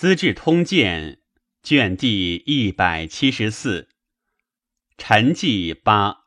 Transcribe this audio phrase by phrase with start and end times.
[0.00, 1.20] 资治通鉴》
[1.68, 3.90] 卷第一百七十四，
[4.96, 6.24] 陈纪八，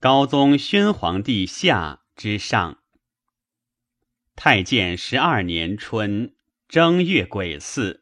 [0.00, 2.82] 高宗宣皇帝下之上。
[4.34, 6.34] 太建十二年春
[6.66, 8.00] 正月癸巳，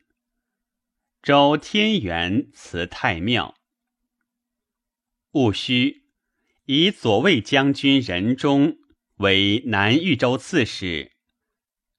[1.23, 3.55] 周天元祠太庙。
[5.33, 6.05] 戊戌，
[6.65, 8.79] 以左卫将军任忠
[9.17, 11.13] 为南豫州刺史，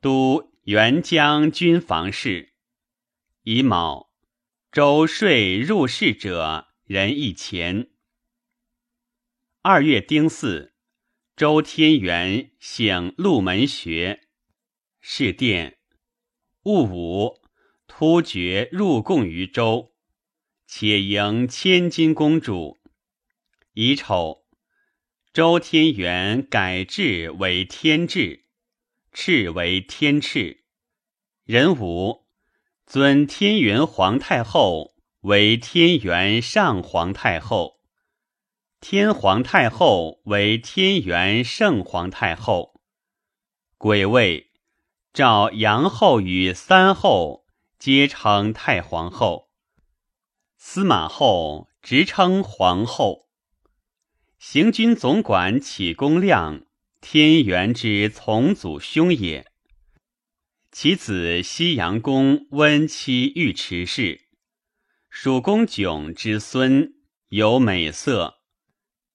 [0.01, 2.53] 都元将军防事。
[3.41, 4.13] 乙卯，
[4.71, 7.89] 周税入仕者人一钱。
[9.61, 10.71] 二月丁巳，
[11.35, 14.29] 周天元省鹿门学。
[15.01, 15.79] 是殿，
[16.61, 17.41] 戊午，
[17.85, 19.93] 突厥入贡于周，
[20.65, 22.79] 且迎千金公主。
[23.73, 24.45] 乙丑，
[25.33, 28.42] 周天元改制为天制，
[29.13, 30.57] 敕为天敕。
[31.45, 32.25] 壬午，
[32.85, 37.79] 尊天元皇太后为天元上皇太后，
[38.79, 42.81] 天皇太后为天元圣皇太后。
[43.77, 44.51] 癸未。
[45.13, 47.45] 赵杨后与三后
[47.77, 49.51] 皆称太皇后，
[50.57, 53.29] 司马后直称皇后。
[54.39, 56.65] 行军总管启公亮，
[57.05, 59.45] 天元之从祖兄也。
[60.71, 64.29] 其子西阳公温妻尉迟氏，
[65.09, 66.93] 蜀公迥之孙，
[67.27, 68.35] 有美色，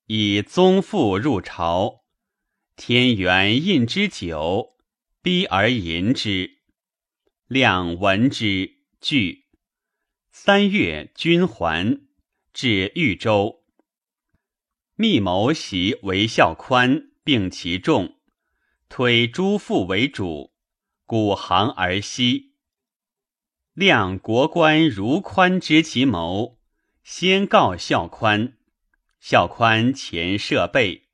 [0.04, 2.04] 以宗父入朝，
[2.76, 4.76] 天元印之久。
[5.22, 6.58] 逼而淫之，
[7.46, 9.46] 亮闻之惧。
[10.30, 12.06] 三月，君还，
[12.52, 13.64] 至豫州。
[14.94, 18.16] 密谋袭韦孝宽，并其众，
[18.88, 20.54] 推诸父为主，
[21.04, 22.54] 鼓行而西。
[23.74, 26.58] 亮国官如宽知其谋，
[27.04, 28.56] 先告孝宽，
[29.20, 31.10] 孝宽前设备。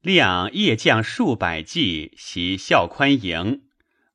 [0.00, 3.64] 亮夜将数百骑袭孝宽营，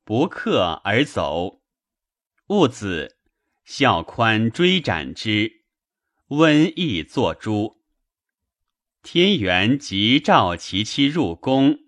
[0.02, 1.60] 不克而走。
[2.46, 3.18] 戊子，
[3.66, 5.60] 孝宽追斩之，
[6.28, 7.79] 瘟疫作诛。
[9.02, 11.78] 天元即召其妻入宫，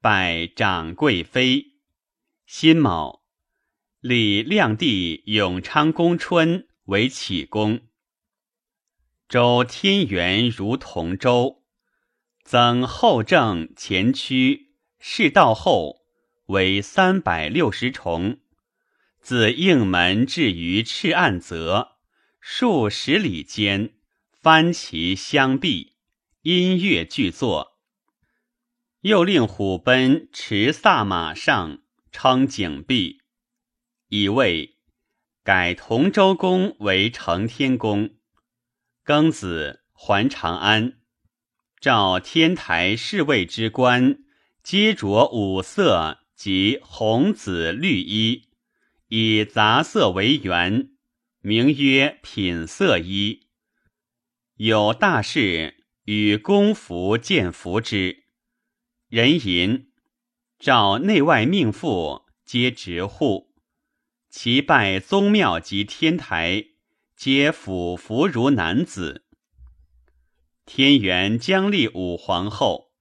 [0.00, 1.72] 拜长贵妃。
[2.46, 3.24] 辛卯，
[4.00, 7.80] 立亮帝永昌公春为启公。
[9.28, 11.64] 周天元如同周。
[12.44, 16.02] 增后正前驱士道后
[16.46, 18.38] 为三百六十重，
[19.20, 21.96] 自应门至于赤岸泽
[22.40, 23.94] 数十里间，
[24.30, 25.93] 翻旗相壁，
[26.44, 27.78] 音乐俱作。
[29.00, 31.78] 又令虎贲持驷马上，
[32.12, 33.22] 称景壁，
[34.08, 34.76] 以为
[35.42, 38.16] 改同州公为承天宫。
[39.06, 41.00] 庚子还长安。
[41.80, 44.18] 召天台侍卫之官，
[44.62, 48.50] 皆着五色及红紫绿衣，
[49.08, 50.90] 以杂色为圆，
[51.40, 53.48] 名曰品色衣。
[54.56, 58.24] 有大事与公服见服之。
[59.08, 59.90] 人吟，
[60.58, 63.54] 召内外命妇，皆执户。
[64.28, 66.66] 其拜宗庙及天台，
[67.16, 69.24] 皆俯服如男子。
[70.66, 72.92] 天元将立武皇后，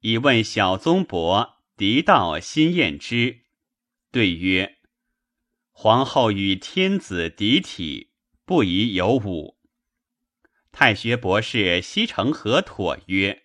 [0.00, 3.42] 以问小宗伯狄道辛晏之，
[4.10, 4.78] 对曰
[5.70, 8.10] ：“皇后与天子嫡体，
[8.44, 9.58] 不宜有武。”
[10.72, 13.42] 太学博士西城何妥曰：“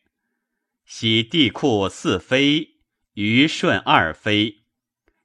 [0.86, 2.76] 昔帝库四妃，
[3.14, 4.64] 虞舜二妃，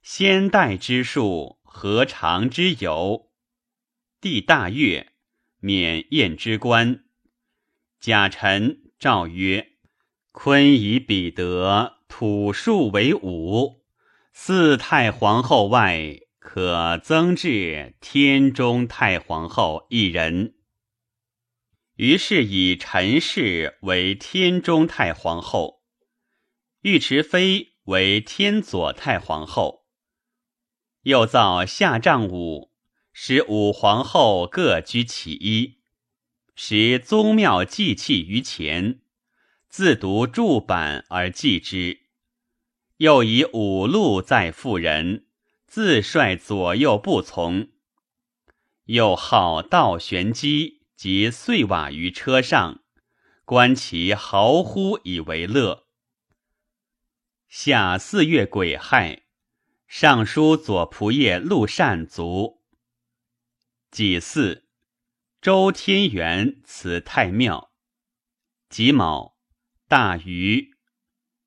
[0.02, 3.30] 先代之术，何尝之有？”
[4.20, 5.12] 帝大悦，
[5.60, 7.04] 免宴之官。
[8.00, 9.72] 贾臣诏曰
[10.32, 13.84] ：“坤以彼得土数为五，
[14.32, 20.54] 四太皇后外，可增至天中太皇后一人。”
[22.00, 25.82] 于是以陈氏为天中太皇后，
[26.80, 29.84] 尉迟妃为天左太皇后。
[31.02, 32.72] 又造下帐五，
[33.12, 35.82] 使五皇后各居其一。
[36.54, 39.02] 使宗庙祭器于前，
[39.68, 42.06] 自独柱板而祭之。
[42.96, 45.26] 又以五路在妇人，
[45.66, 47.68] 自率左右不从。
[48.86, 52.82] 又号道玄机及碎瓦于车上，
[53.46, 55.86] 观其豪呼以为乐。
[57.48, 59.22] 夏四月癸亥，
[59.88, 62.60] 尚书左仆射陆善卒。
[63.90, 64.66] 己巳，
[65.40, 67.72] 周天元辞太庙。
[68.68, 69.38] 己卯，
[69.88, 70.74] 大禹。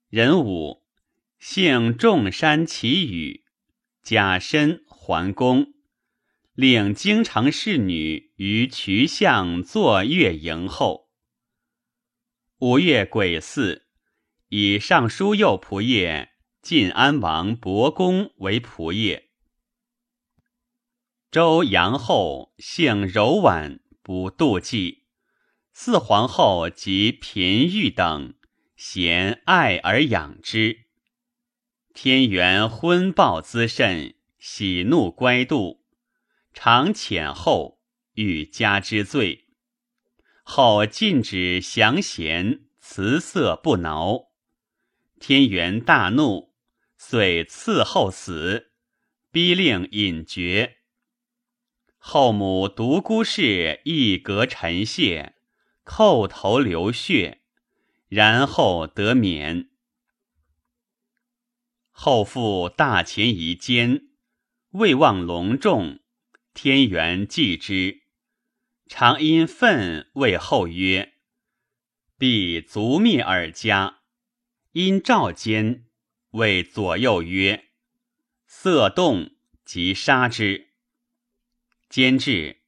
[0.09, 0.83] 壬午，
[1.37, 3.45] 幸众山祈雨，
[4.01, 5.72] 甲申桓公，
[6.55, 11.09] 令京城侍女于渠巷坐月迎候。
[12.59, 13.81] 五月癸巳，
[14.49, 16.29] 以尚书右仆射
[16.61, 19.23] 晋安王伯公为仆射。
[21.31, 25.07] 周阳后性柔婉，不妒忌，
[25.73, 28.35] 四皇后及嫔御等
[28.75, 30.85] 贤爱而养之。
[31.95, 35.82] 天元昏暴滋甚，喜怒乖度，
[36.53, 37.81] 常遣后
[38.13, 39.47] 欲加之罪。
[40.43, 44.31] 后禁止降贤，辞色不挠。
[45.19, 46.53] 天元大怒，
[46.97, 48.71] 遂赐后死，
[49.31, 50.77] 逼令隐绝。
[51.97, 55.35] 后母独孤氏一格陈谢，
[55.85, 57.41] 叩头流血，
[58.09, 59.69] 然后得免。
[61.89, 64.09] 后父大前仪坚，
[64.71, 65.99] 未望隆重，
[66.53, 68.03] 天元忌之。
[68.87, 71.13] 常因愤谓后曰
[72.17, 74.01] ：“必族灭尔家。”
[74.73, 75.85] 因召监，
[76.31, 77.69] 谓左右曰
[78.45, 79.31] ：“色动，
[79.63, 80.69] 即杀之。”
[81.89, 82.61] 监至，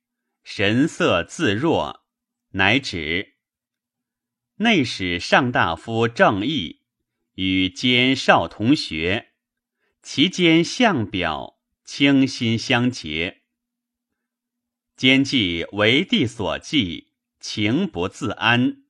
[0.43, 2.05] 神色自若，
[2.51, 3.35] 乃止。
[4.57, 6.83] 内史上大夫郑义
[7.33, 9.33] 与监少同学，
[10.01, 13.44] 其间相表，倾心相结。
[14.95, 17.11] 兼既为帝所忌，
[17.41, 18.83] 情不自安，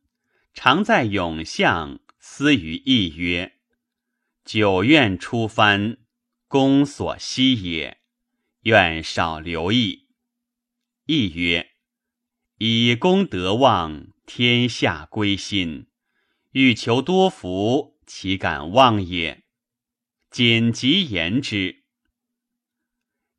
[0.54, 3.58] 常在永巷思于义曰
[4.46, 5.98] ：“九愿出藩，
[6.48, 7.98] 公所希也，
[8.62, 10.10] 愿少留意。”
[11.08, 11.72] 义曰
[12.60, 15.88] ：“以功德望，天下归心，
[16.52, 19.44] 欲求多福，岂敢忘也？”
[20.30, 21.84] 谨急言之。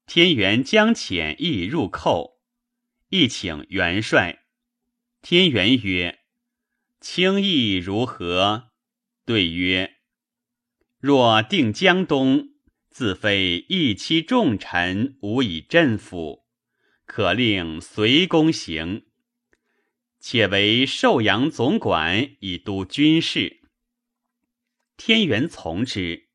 [0.05, 2.36] 天元将遣义入寇。
[3.09, 4.43] 亦请元帅。
[5.23, 6.21] 天元曰
[7.01, 8.71] ：“轻易如何？”
[9.25, 9.97] 对曰
[10.99, 12.51] ：“若定江东，
[12.91, 16.45] 自非一期重臣，无以镇抚，
[17.05, 19.07] 可令随公行。
[20.19, 23.61] 且为寿阳总管，以督军事。”
[24.97, 26.29] 天元从之。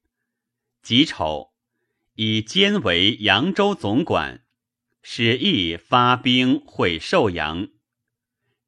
[0.82, 1.54] 己丑，
[2.16, 4.46] 以兼为扬州总管。
[5.02, 7.70] 使役发兵会寿阳，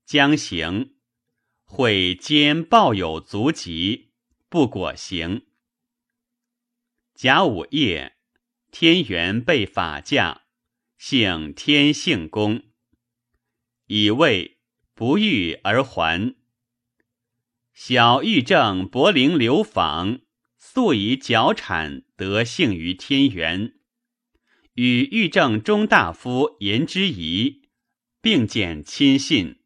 [0.06, 0.96] 将行，
[1.64, 4.12] 会兼抱有足疾，
[4.50, 5.46] 不果行。
[7.14, 8.18] 甲午夜，
[8.72, 10.44] 天元被法驾，
[10.98, 12.64] 幸天性公，
[13.86, 14.58] 以位
[14.96, 16.36] 不遇而还。
[17.74, 20.22] 小玉正柏陵流访，
[20.58, 23.80] 素以脚产得幸于天元。
[24.74, 27.70] 与御正中大夫颜之仪
[28.22, 29.60] 并见亲信。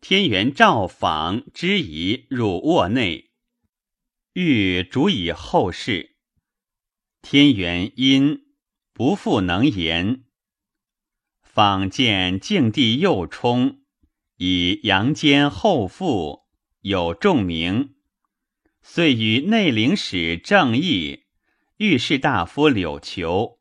[0.00, 3.30] 天元召访之仪入卧内，
[4.32, 6.16] 欲主以后事。
[7.20, 8.46] 天元因
[8.92, 10.24] 不复能言。
[11.42, 13.82] 访见敬帝右冲，
[14.38, 16.46] 以阳间后父
[16.80, 17.94] 有重名，
[18.80, 21.24] 遂与内领使郑义、
[21.76, 23.60] 御史大夫柳求。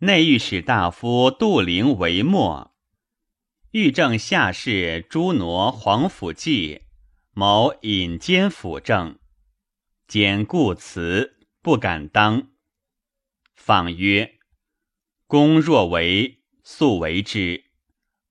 [0.00, 2.72] 内御史大夫杜陵为末，
[3.72, 6.82] 御正下士朱挪黄甫纪
[7.32, 9.18] 谋引奸辅政，
[10.06, 12.50] 兼故辞不敢当。
[13.56, 14.38] 访曰
[15.26, 17.64] ：“公若为，速为之；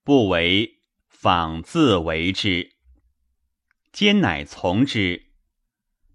[0.06, 2.78] 不为，访自为之。”
[3.92, 5.32] 兼乃从之，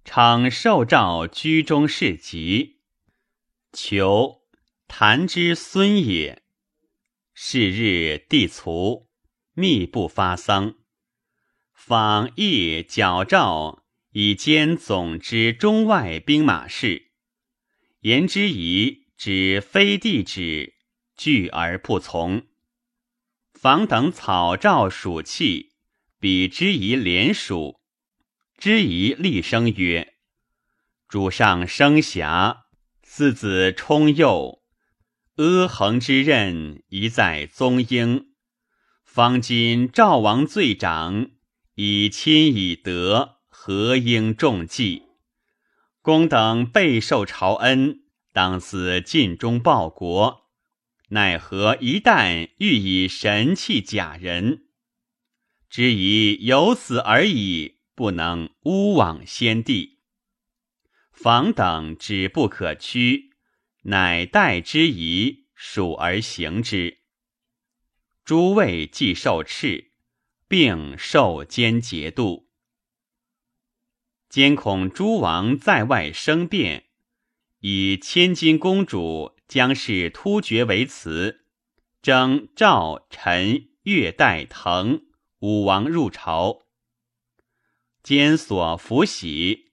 [0.02, 2.80] 常受诏居中侍疾，
[3.70, 4.41] 求。
[4.94, 6.42] 谭之孙也。
[7.32, 9.08] 是日地卒，
[9.54, 10.74] 密不发丧。
[11.72, 17.10] 访亦矫诏以兼总之中外兵马事。
[18.00, 20.74] 言之疑指非帝旨，
[21.16, 22.46] 拒而不从。
[23.54, 25.72] 访等草诏属气，
[26.20, 27.80] 比之疑连属。
[28.58, 30.16] 之疑厉声曰
[31.08, 32.64] ：“主上生遐，
[33.02, 34.60] 四子冲幼。”
[35.36, 38.34] 阿衡之任宜在宗英，
[39.02, 41.30] 方今赵王罪长，
[41.74, 45.04] 以亲以德，何应重计？
[46.02, 48.00] 公等备受朝恩，
[48.34, 50.50] 当思尽忠报国，
[51.08, 54.66] 奈何一旦欲以神器假人，
[55.70, 60.00] 只以有此而已，不能诬枉先帝。
[61.10, 63.31] 房等止不可屈，
[63.82, 66.98] 乃待之宜，属而行之。
[68.24, 69.90] 诸位既受敕，
[70.46, 72.48] 并受监节度。
[74.28, 76.86] 监恐诸王在外生变，
[77.58, 81.46] 以千金公主将氏突厥为辞，
[82.00, 85.02] 征赵、陈、越、代、滕
[85.40, 86.62] 武王入朝。
[88.02, 89.72] 监所伏喜，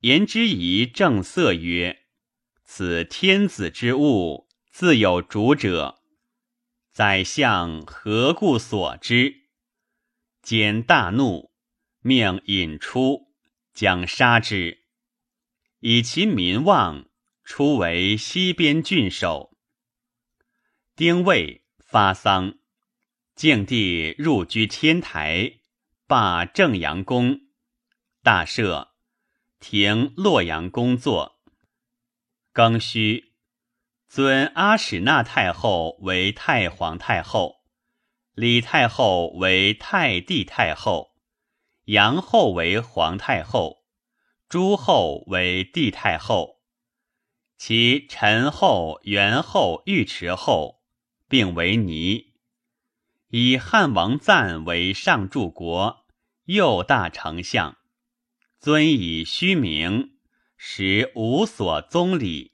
[0.00, 2.01] 言之以正色曰
[2.74, 6.00] ：“此天子之物，自有主者。
[6.90, 9.42] 宰相何故所之？”
[10.40, 11.52] 简大怒，
[12.00, 13.30] 命引出。
[13.74, 14.84] 将杀之，
[15.80, 17.10] 以其民望，
[17.44, 19.54] 初为西边郡守。
[20.96, 22.54] 丁未发丧，
[23.34, 25.58] 敬帝入居天台，
[26.06, 27.38] 罢正阳宫，
[28.22, 28.88] 大赦，
[29.60, 31.31] 停洛阳宫作。
[32.54, 33.32] 庚戌，
[34.10, 37.62] 尊阿史那太后为太皇太后，
[38.34, 41.12] 李太后为太帝太后。
[41.86, 43.84] 杨后为皇太后，
[44.50, 46.60] 朱后为帝太后，
[47.56, 50.82] 其陈后、元后、尉迟后
[51.28, 52.34] 并为尼。
[53.28, 56.04] 以汉王赞为上柱国，
[56.44, 57.78] 右大丞相，
[58.60, 60.11] 尊以虚名，
[60.64, 62.52] 时无所宗礼。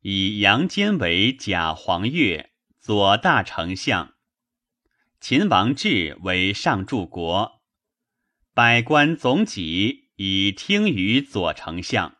[0.00, 2.46] 以杨坚为假黄钺，
[2.80, 4.14] 左大丞相，
[5.20, 7.60] 秦王志为上柱国。
[8.54, 12.16] 百官总己以听于左丞相，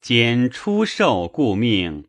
[0.00, 2.06] 兼出授故命，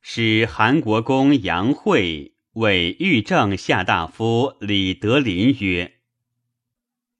[0.00, 5.98] 使韩国公杨惠为御正下大夫李德林曰：“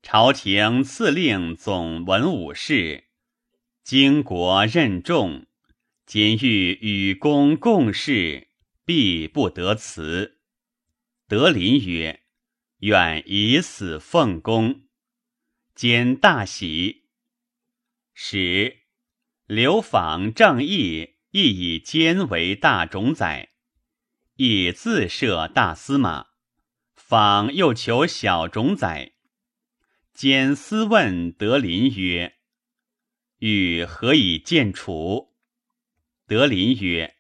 [0.03, 3.09] 朝廷赐令总文武事，
[3.91, 5.49] 经国任重，
[6.07, 8.47] 今欲与公共事，
[8.85, 10.39] 必不得辞。”
[11.27, 12.23] 德林曰
[12.87, 14.83] ：“愿以死奉公。”
[15.75, 17.09] 兼大喜，
[18.15, 18.85] 使
[19.49, 23.49] 刘访、正义亦以兼为大冢宰，
[24.37, 26.27] 亦自设大司马。
[26.95, 29.15] 访又求小冢宰，
[30.15, 32.37] 兼私问德林曰
[33.41, 35.35] ：“欲何以见楚？”
[36.27, 37.17] 德林曰：“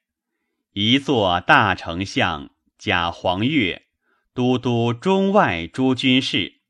[0.72, 3.82] 一座大丞相，假黄钺，
[4.32, 6.60] 都督中外诸军事。”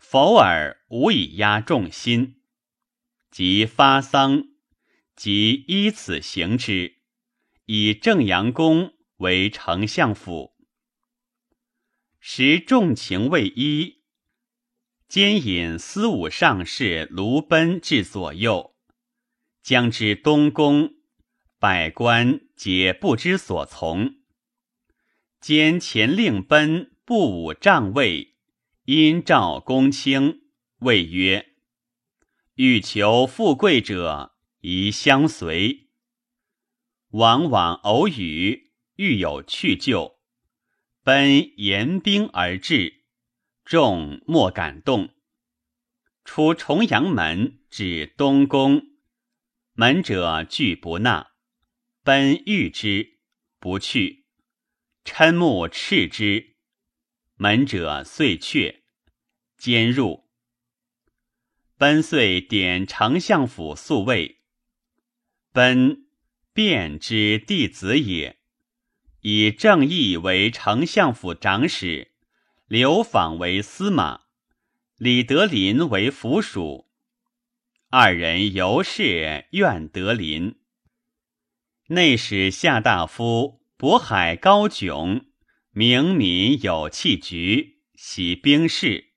[0.00, 2.40] 否尔无以压众心，
[3.30, 4.44] 即发丧，
[5.14, 6.96] 即依此行之，
[7.66, 10.56] 以正阳宫为丞相府。
[12.18, 13.97] 时众情未一，
[15.08, 18.74] 兼引司武上士卢奔至左右，
[19.62, 20.96] 将之东宫，
[21.58, 24.16] 百官皆不知所从。
[25.40, 28.34] 兼前令奔不武帐位。
[28.84, 30.42] 因召公卿，
[30.80, 31.54] 谓曰
[32.56, 35.88] ：“欲求富贵者，宜相随。
[37.10, 40.18] 往往偶语，欲有去就。
[41.02, 42.97] 奔严兵而至，
[43.68, 45.10] 众莫敢动。
[46.24, 48.82] 出重阳门，至东宫，
[49.74, 51.32] 门者拒不纳。
[52.02, 53.18] 奔欲之，
[53.60, 54.24] 不去。
[55.04, 56.56] 嗔目斥之。”
[57.36, 58.84] 门者遂却，
[59.58, 60.30] 兼入。
[61.76, 64.40] 奔遂点丞相府宿卫。
[65.52, 66.06] 奔
[66.54, 68.38] 卞之弟子也，
[69.20, 72.14] 以正义为丞相府长史，
[72.68, 74.24] 刘访为司马，
[74.98, 76.90] 李德林为府属。
[77.88, 80.56] 二人尤是愿德林。
[81.86, 85.24] 内史下大夫渤海高迥。
[85.70, 89.12] 明民有气局，喜兵士，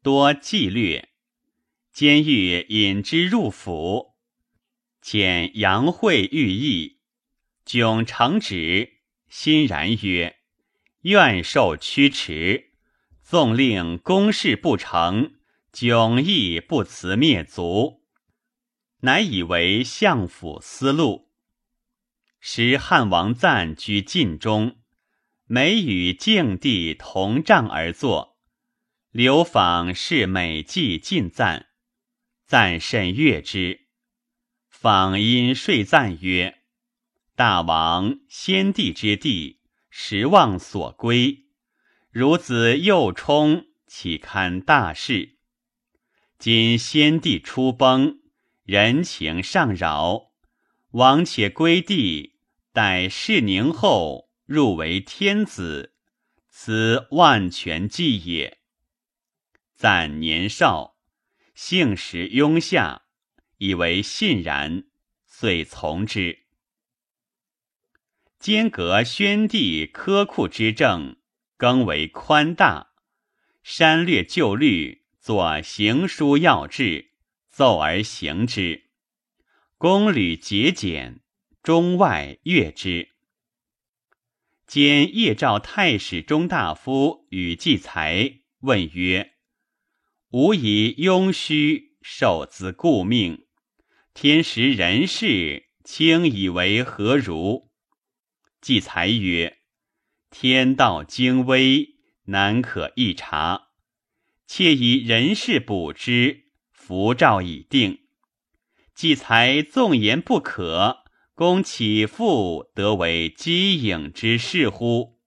[0.00, 1.08] 多纪律。
[1.92, 4.14] 监狱引之入府，
[5.02, 7.00] 遣杨惠御意，
[7.66, 10.36] 迥承旨，欣然曰
[11.02, 12.71] ：“愿受驱驰。
[13.32, 15.32] 纵令公事不成，
[15.72, 18.02] 迥亦不辞灭族。”
[19.00, 21.30] 乃以为相府思路。
[22.40, 24.76] 时汉王赞居晋中。
[25.46, 28.36] 每与敬帝同帐而坐，
[29.10, 31.68] 刘访是每计尽赞，
[32.44, 33.86] 赞甚悦之。
[34.68, 36.58] 访因睡赞曰
[37.34, 41.46] ：“大王先帝之地，时望所归。
[42.12, 45.38] 孺子幼冲，岂堪大事？
[46.38, 48.20] 今先帝初崩，
[48.64, 50.32] 人情尚扰，
[50.90, 52.34] 王且归地，
[52.70, 55.94] 待事宁后，入为天子，
[56.50, 58.58] 此万全计也。”
[59.74, 60.98] 赞年少，
[61.54, 63.04] 性时庸下，
[63.56, 64.84] 以为信然，
[65.24, 66.40] 遂从之。
[68.38, 71.16] 间隔宣帝苛酷之政，
[71.62, 72.88] 更为宽大，
[73.62, 77.12] 删略旧律，作行书要制，
[77.50, 78.90] 奏而行之。
[79.78, 81.20] 宫履节俭，
[81.62, 83.10] 中外悦之。
[84.66, 89.34] 兼夜召太史中大夫与季才，问曰。
[90.30, 93.46] 吾以庸虚受兹故命，
[94.12, 97.70] 天时人事，卿以为何如？
[98.60, 99.58] 季才曰
[100.32, 103.68] ：“天道精微，难可一察。
[104.46, 108.00] 妾以人事补之，符诏已定。
[108.94, 115.20] 既才纵言不可，公岂复得为机影之事乎？”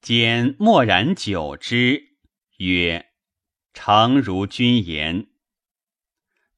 [0.00, 2.16] 兼默然久之，
[2.56, 3.10] 曰。
[3.76, 5.26] 诚如君言，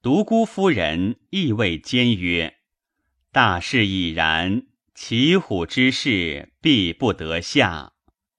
[0.03, 2.59] 独孤夫人亦谓坚曰
[3.33, 4.67] ：“大事已然，
[4.99, 7.93] 骑虎之事必不得下，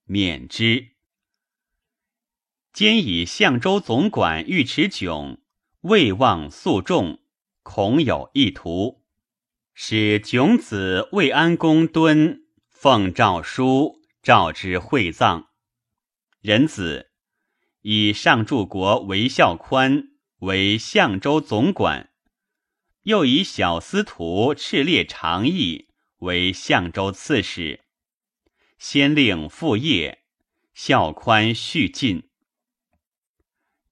[0.04, 0.88] 免之。”
[2.74, 5.38] 兼以相州总管尉迟迥
[5.82, 7.20] 未望诉众，
[7.62, 9.04] 恐有意图，
[9.72, 15.50] 使迥子魏安公敦奉诏书召之会葬。
[16.40, 17.12] 仁子。
[17.82, 20.08] 以上柱国韦孝宽
[20.40, 22.10] 为相州总管，
[23.04, 25.87] 又以小司徒赤烈长义
[26.18, 27.84] 为相州刺史。
[28.78, 30.24] 先令复业，
[30.72, 32.30] 孝宽续进。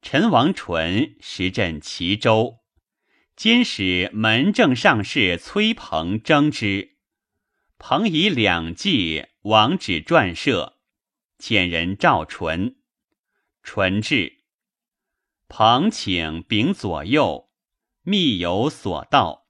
[0.01, 2.61] 陈王纯时镇齐州，
[3.35, 6.97] 今使门正上士崔鹏征之。
[7.79, 10.79] 鹏以两计王旨撰设，
[11.39, 12.77] 遣人召纯。
[13.65, 14.45] 纯至，
[15.49, 17.51] 彭请禀左右，
[18.03, 19.49] 密有所道，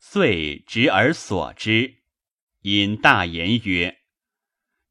[0.00, 2.02] 遂执而所之。
[2.64, 3.98] 因大言曰：“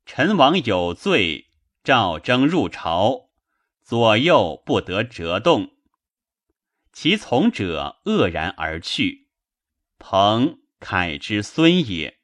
[0.05, 1.47] 陈王有罪，
[1.83, 3.31] 召征入朝，
[3.81, 5.71] 左右不得折动。”
[6.93, 9.27] 其从者愕然而去。
[9.97, 12.19] 彭凯之孙也。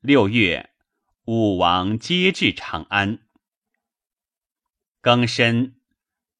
[0.00, 0.74] 六月，
[1.26, 3.20] 武王皆至长安。
[5.00, 5.76] 庚申，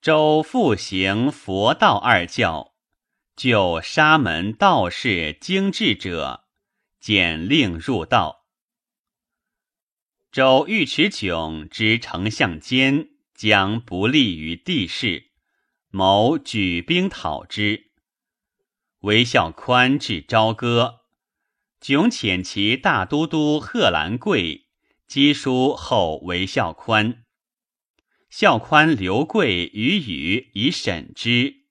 [0.00, 2.74] 周复行佛道二教，
[3.36, 6.43] 就沙门道士精智者，
[7.06, 8.46] 简令入道。
[10.32, 15.32] 周尉迟迥之丞相兼将不利于帝室，
[15.90, 17.90] 谋举兵讨之。
[19.00, 21.00] 韦孝宽至朝歌，
[21.78, 24.68] 迥遣其大都督贺兰贵
[25.06, 27.26] 赍书后韦孝宽。
[28.30, 31.66] 孝宽、刘贵、与宇以审之，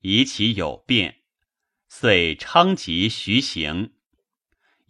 [0.00, 1.20] 疑其有变，
[1.86, 3.92] 遂称疾徐行。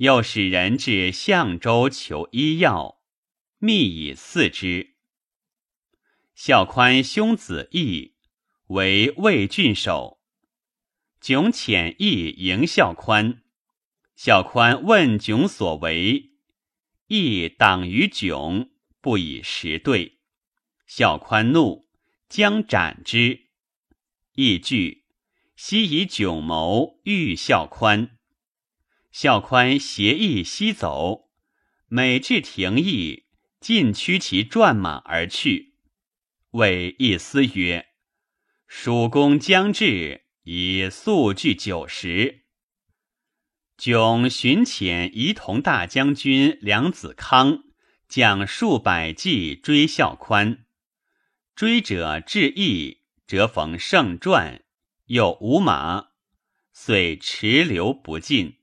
[0.01, 3.03] 又使人至相州求医药，
[3.59, 4.95] 密以赐之。
[6.35, 8.15] 孝宽兄子义
[8.69, 10.23] 为魏郡守，
[11.21, 13.43] 迥遣义迎孝宽。
[14.17, 16.31] 孝宽问迥所为，
[17.09, 18.71] 义党于迥，
[19.03, 20.21] 不以实对。
[20.87, 21.91] 孝宽怒，
[22.27, 23.49] 将斩之。
[24.33, 25.05] 义惧，
[25.57, 28.17] 悉以迥谋欲孝宽。
[29.13, 31.31] 孝宽携义西走，
[31.89, 33.27] 每至亭邑，
[33.61, 35.75] 尽驱其转马而去。
[36.53, 37.89] 谓义思曰
[38.69, 42.45] ：“蜀公将至，以速具九十。”
[43.77, 47.65] 迥寻遣仪同大将军梁子康，
[48.09, 50.67] 将数百骑追孝宽。
[51.57, 54.63] 追者至邑，折逢胜传，
[55.07, 56.11] 又无马，
[56.73, 58.60] 遂驰留不进。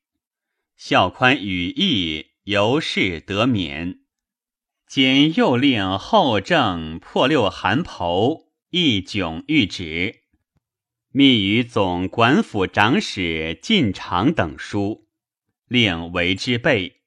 [0.78, 4.02] 孝宽与义由是得免。
[4.88, 10.22] 兼又令后正破六韩侯，义迥谕旨，
[11.10, 15.10] 密于总管府长史进长等书，
[15.68, 17.02] 令为之备。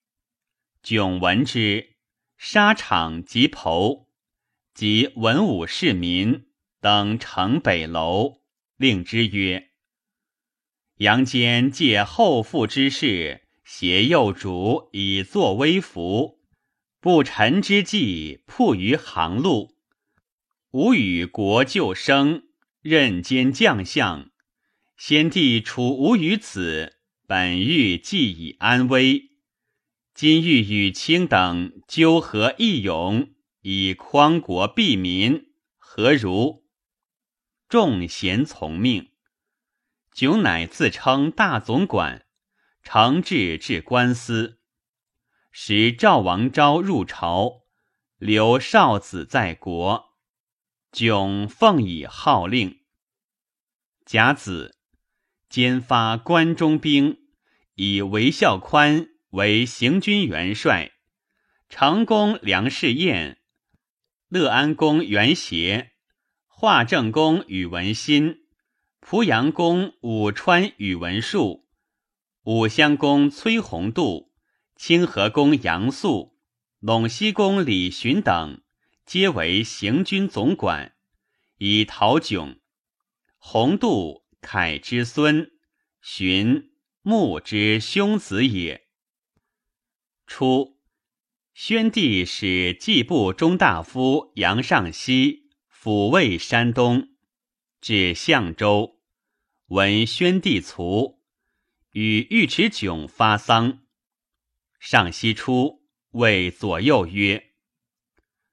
[0.82, 1.96] 迥闻之，
[2.36, 4.08] 沙场及侯。
[4.72, 6.46] 及文武市民
[6.80, 8.40] 等城北楼，
[8.76, 9.70] 令之曰
[10.98, 16.40] ：“杨坚借后父之事，挟幼主以作威服，
[16.98, 19.76] 不臣之计，铺于行路。
[20.72, 22.42] 吾与国救生，
[22.82, 24.32] 任兼将相。
[24.96, 26.96] 先帝处吾于此，
[27.28, 29.30] 本欲既以安危。
[30.14, 33.30] 今欲与卿等纠合义勇，
[33.62, 35.46] 以匡国庇民，
[35.78, 36.64] 何如？
[37.68, 39.12] 众贤从命。
[40.12, 42.26] 迥乃自称大总管，
[42.82, 44.60] 承制至官司。
[45.52, 47.62] 时赵王昭入朝，
[48.18, 50.10] 留少子在国。
[50.92, 52.80] 迥奉以号令。
[54.04, 54.76] 甲子，
[55.48, 57.18] 兼发关中兵，
[57.74, 60.92] 以韦孝宽为行军元帅，
[61.68, 63.38] 成公梁士彦、
[64.28, 65.92] 乐安公元协、
[66.46, 68.48] 华正公宇文新。
[69.00, 71.68] 濮阳公武川宇文述、
[72.44, 74.32] 武襄公崔弘度、
[74.74, 76.38] 清河公杨素、
[76.80, 78.62] 陇西公李寻等，
[79.04, 80.94] 皆为行军总管，
[81.58, 82.60] 以讨迥。
[83.36, 85.50] 弘度，凯之孙，
[86.00, 86.70] 荀
[87.02, 88.86] 穆之兄子也。
[90.26, 90.78] 初，
[91.52, 97.10] 宣帝使季部中大夫杨尚西抚慰山东。
[97.82, 98.98] 至相州，
[99.66, 101.19] 闻宣帝卒，
[101.92, 103.80] 与尉迟迥发丧。
[104.78, 107.52] 上西出，谓左右曰：“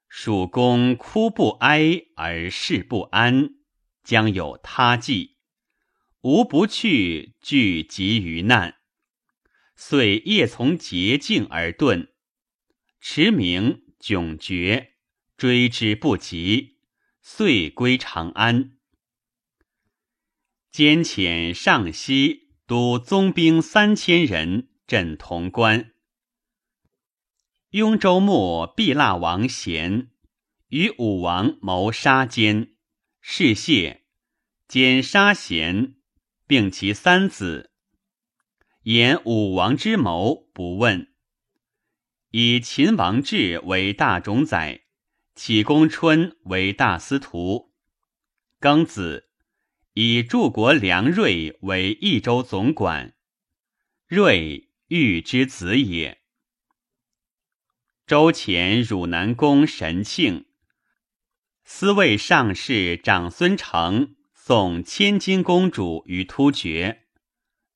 [0.08, 3.54] 蜀公哭不哀而事不安，
[4.02, 5.36] 将有他计。
[6.22, 8.78] 吾不去，惧及于难。
[9.76, 12.08] 遂夜从捷径而遁。
[13.00, 14.94] 驰名迥绝，
[15.36, 16.78] 追之不及，
[17.22, 18.78] 遂归长安。”
[20.72, 25.92] 兼遣上西都宗兵三千人镇潼关。
[27.70, 30.10] 雍州牧毕腊王贤
[30.68, 32.74] 与武王谋杀奸，
[33.22, 34.02] 事谢，
[34.68, 35.94] 兼杀贤，
[36.46, 37.72] 并其三子。
[38.82, 41.14] 言武王之谋不问，
[42.32, 44.82] 以秦王志为大冢宰，
[45.34, 47.72] 启公春为大司徒，
[48.60, 49.27] 庚子。
[50.00, 53.16] 以柱国梁瑞为益州总管，
[54.06, 56.20] 瑞玉之子也。
[58.06, 60.46] 周前汝南宫神庆，
[61.64, 67.08] 司卫上士长孙成送千金公主于突厥，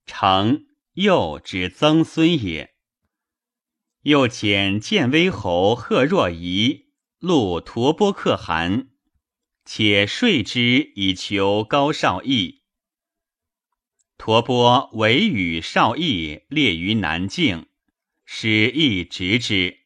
[0.06, 2.76] 成幼之曾孙也。
[4.02, 8.91] 又遣建威侯贺若仪录吐蕃可汗。
[9.64, 12.62] 且说之以求高少义。
[14.18, 17.66] 陀钵委与少义列于南境，
[18.24, 19.80] 使义执之。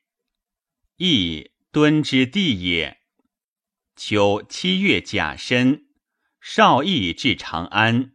[0.97, 2.99] 义敦之地也。
[3.97, 5.87] 秋七月甲申，
[6.41, 8.13] 少义至长安，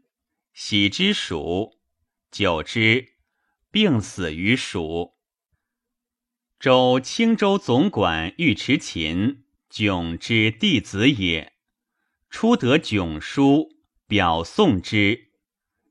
[0.53, 1.79] 喜之蜀，
[2.29, 3.13] 久之，
[3.71, 5.15] 病死于蜀。
[6.59, 11.50] 周青州总管尉迟勤，迥之弟子也。
[12.31, 13.75] 初得囧书，
[14.07, 15.31] 表送之，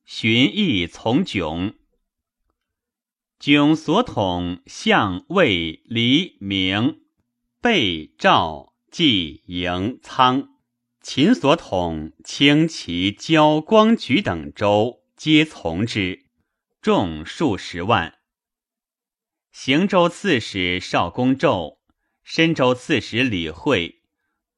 [0.07, 1.75] 寻意从迥。
[3.39, 7.03] 迥所统相魏、黎、明、
[7.61, 10.49] 备、赵、季、营、仓；
[11.03, 16.25] 秦所统清、齐、交、光、举等州，皆从之，
[16.81, 18.19] 众数十万。
[19.53, 21.81] 行州刺史少公胄，
[22.25, 24.00] 深州刺史李惠。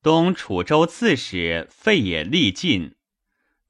[0.03, 2.97] 东楚州刺史费也力尽，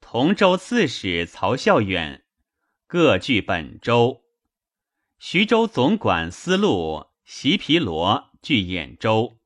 [0.00, 2.24] 同州刺史曹孝远
[2.86, 4.22] 各据本州。
[5.18, 9.36] 徐州总管司路席皮罗据兖州。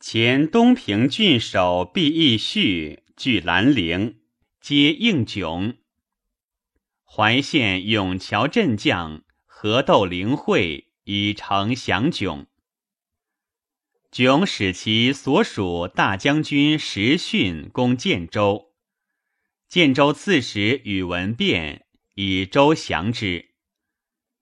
[0.00, 4.20] 前东平郡守毕义绪据兰陵，
[4.58, 5.76] 皆应迥。
[7.04, 12.46] 怀县永桥镇将何斗灵会以成降迥。
[14.16, 18.72] 迥使其所属大将军石训攻建州，
[19.68, 23.50] 建州刺史宇文变以州降之。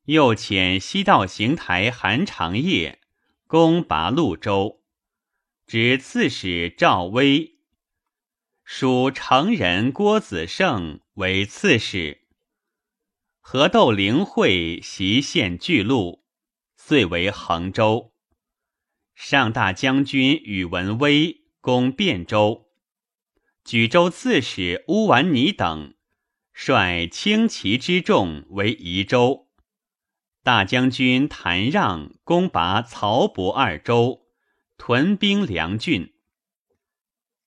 [0.05, 3.01] 又遣西道行台韩长业
[3.49, 4.85] 攻拔陆州，
[5.67, 7.57] 指刺史赵威，
[8.63, 12.29] 属成人郭子胜为刺史。
[13.41, 16.23] 何窦灵会袭县巨鹿，
[16.77, 18.14] 遂为衡州。
[19.15, 22.67] 上大将军宇文威攻汴州，
[23.65, 25.95] 举州刺史乌丸尼等
[26.53, 29.49] 率轻骑之众为宜州。
[30.43, 34.27] 大将军谭让攻拔曹伯二州，
[34.77, 36.13] 屯兵梁郡。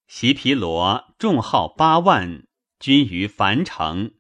[0.08, 2.48] 席皮罗众号八万，
[2.80, 4.14] 军于樊城，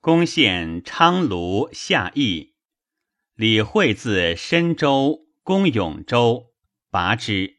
[0.00, 2.54] 攻陷昌卢、下邑。
[3.34, 6.52] 李惠自深州攻永州，
[6.90, 7.56] 拔之。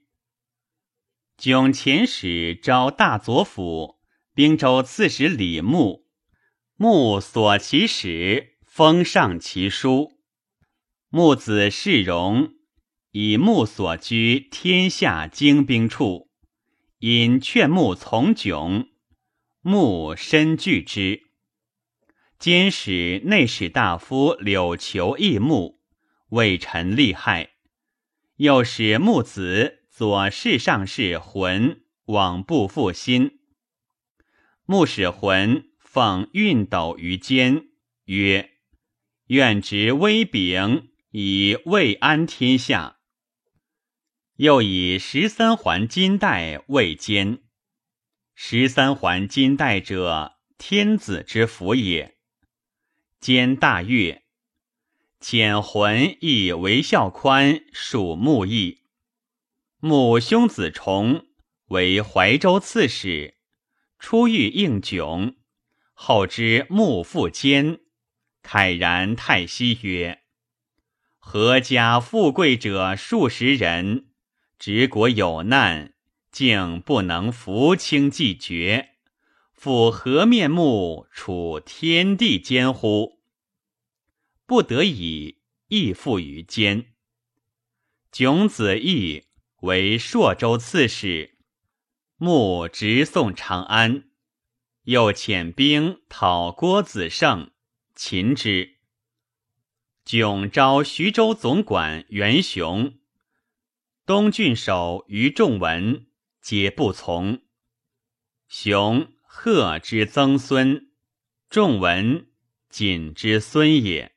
[1.40, 3.98] 迥遣使招大左辅、
[4.36, 6.06] 兵州刺史李牧，
[6.76, 10.20] 牧所其使，封上其书。
[11.10, 12.52] 牧子世荣
[13.10, 16.30] 以牧所居天下精兵处。
[17.00, 18.90] 因劝牧从迥，
[19.62, 21.24] 牧深惧之。
[22.38, 25.82] 兼使内史大夫柳求义穆，
[26.28, 27.54] 为臣利害。
[28.40, 33.42] 又使木子左侍上士浑往不复心。
[34.66, 37.68] 穆使浑奉运斗于肩，
[38.06, 38.52] 曰
[39.28, 43.00] ：“愿执威柄，以慰安天下。”
[44.38, 47.40] 又以十三环金带为坚。
[48.36, 52.16] 十三环金带者，天子之福也。
[53.20, 54.24] 兼大悦，
[55.20, 58.84] 遣魂亦为孝宽属穆邑。
[59.80, 61.26] 穆兄子重
[61.68, 63.36] 为怀州刺史，
[64.00, 65.36] 初遇应迥，
[65.94, 67.80] 后知穆父坚，
[68.42, 70.22] 慨然叹息曰
[71.20, 74.08] ：“何家富贵者数十人。”
[74.58, 75.94] 执国有难，
[76.32, 78.90] 竟不能扶清济绝，
[79.54, 83.19] 复何面目处天地间乎？
[84.50, 86.96] 不得已，亦附于坚。
[88.12, 89.26] 囧子义
[89.62, 91.38] 为朔州刺史，
[92.16, 94.10] 穆直送长安，
[94.86, 97.52] 又遣兵讨郭子胜，
[97.94, 98.78] 擒之。
[100.04, 102.98] 囧召徐州总管袁雄。
[104.08, 106.08] 东郡守于仲文
[106.42, 107.44] 皆不从。
[108.48, 110.90] 雄贺之曾孙，
[111.52, 112.32] 仲文
[112.68, 114.16] 谨之孙也。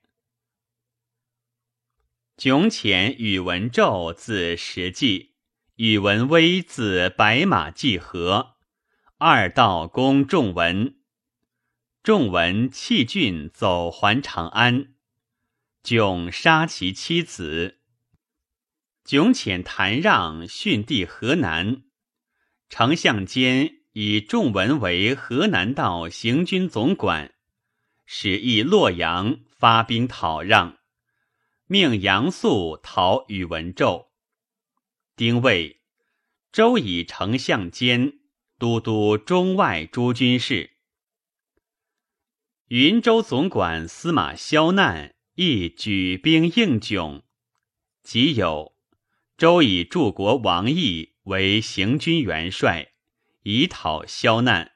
[2.43, 5.37] 迥遣宇文胄字石纪，
[5.77, 8.57] 宇文威字白马季和，
[9.17, 10.97] 二道攻仲文。
[12.03, 14.95] 仲文弃郡走还长安，
[15.85, 17.79] 迥杀其妻子。
[19.07, 21.85] 迥遣谭让训地河南，
[22.69, 27.35] 丞相兼以仲文为河南道行军总管，
[28.05, 30.79] 使役洛阳发兵讨让，
[31.73, 34.09] 命杨素讨宇文胄。
[35.17, 35.81] 丁未，
[36.53, 38.19] 周以丞相监
[38.59, 40.73] 都督中外诸军事。
[42.69, 47.23] 云州总管司马萧难亦举兵应迥，
[48.03, 48.77] 即有。
[49.39, 52.93] 周以柱国王毅为行军元帅，
[53.45, 54.73] 以讨萧难。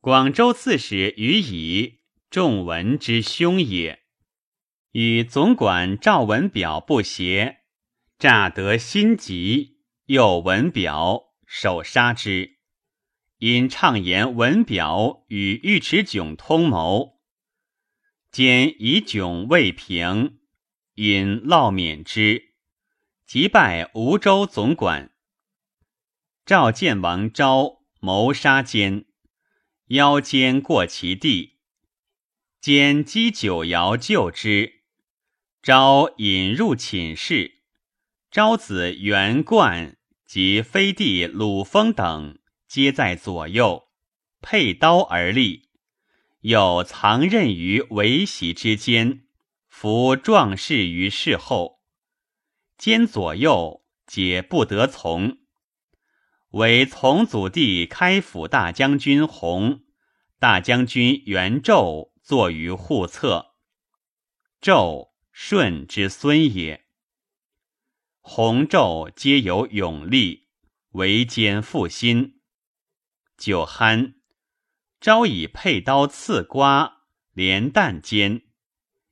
[0.00, 4.02] 广州刺史于乙，仲文之兄也，
[4.92, 7.58] 与总管赵文表不协，
[8.18, 12.58] 诈得心急，又文表手杀之。
[13.38, 17.20] 因畅言文表与尉迟迥通谋，
[18.32, 20.40] 兼以迥未平，
[20.94, 22.54] 因烙免之。
[23.26, 25.12] 即拜吴州总管。
[26.46, 29.04] 赵建王昭谋杀奸，
[29.88, 31.58] 邀奸过其地，
[32.60, 34.77] 奸击九爻救之。
[35.60, 37.62] 昭引入寝室，
[38.30, 43.88] 昭子元冠及飞弟鲁封等皆在左右，
[44.40, 45.68] 佩刀而立，
[46.40, 49.26] 有藏刃于围席之间，
[49.66, 51.80] 扶壮士于事后。
[52.78, 55.38] 兼左右皆不得从，
[56.50, 59.80] 唯从祖弟开府大将军弘、
[60.38, 63.56] 大将军元胄坐于护侧。
[64.62, 65.07] 纣
[65.40, 66.84] 舜之孙也。
[68.20, 70.48] 弘纣皆有勇力，
[70.90, 72.40] 为奸负心。
[73.36, 74.14] 酒酣，
[75.00, 78.42] 朝以佩刀刺瓜，连弹间，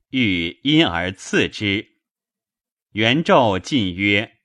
[0.09, 2.01] 欲因而刺之。
[2.91, 4.39] 元纣进曰：“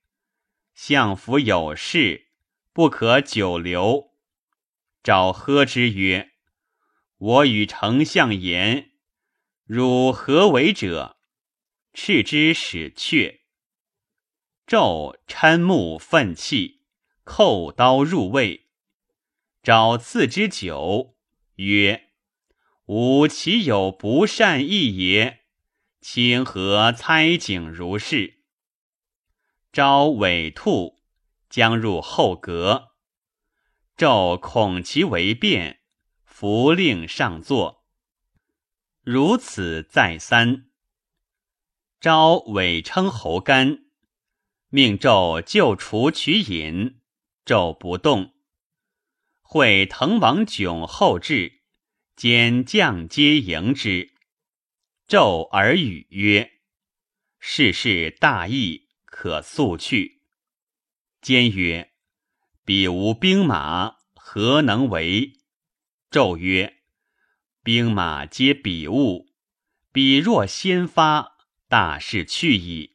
[0.73, 2.29] 相府有事，
[2.73, 4.13] 不可久留。”
[5.03, 6.31] 昭喝之曰
[7.19, 8.93] ：“我与丞相言，
[9.65, 11.19] 汝何为者？”
[11.93, 13.41] 斥之使却。
[14.67, 16.83] 纣嗔目愤气，
[17.25, 18.69] 扣刀入胃。
[19.63, 21.17] 昭赐之酒，
[21.57, 22.11] 曰
[22.87, 25.43] ：“吾岂有不善意也？
[26.01, 28.43] 清何猜景如是？
[29.71, 31.01] 昭尾兔
[31.49, 32.95] 将入后阁，
[33.97, 35.81] 纣恐其为变，
[36.25, 37.85] 弗令上座。
[39.03, 40.72] 如此再三。
[42.03, 43.85] 昭委称侯干，
[44.71, 47.01] 命纣就除取饮，
[47.47, 48.35] 纣不动。
[49.41, 51.61] 会滕王迥后至，
[52.17, 54.15] 兼将皆迎之。
[55.07, 56.51] 纣而语曰
[57.39, 60.23] ：“世事大义，可速去。”
[61.23, 61.93] 兼曰
[62.67, 65.35] ：“彼无兵马，何能为？”
[66.11, 66.79] 纣曰
[67.63, 69.29] ：“兵马皆彼物，
[69.93, 71.32] 彼若先发，
[71.73, 72.93] 大事去矣。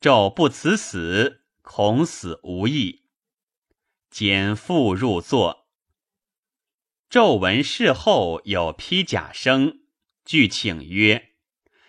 [0.00, 3.04] 纣不辞死，恐死无益。”
[4.10, 5.68] 兼复入座。
[7.08, 9.82] 纣闻事后有披甲声，
[10.24, 11.34] 具请曰：“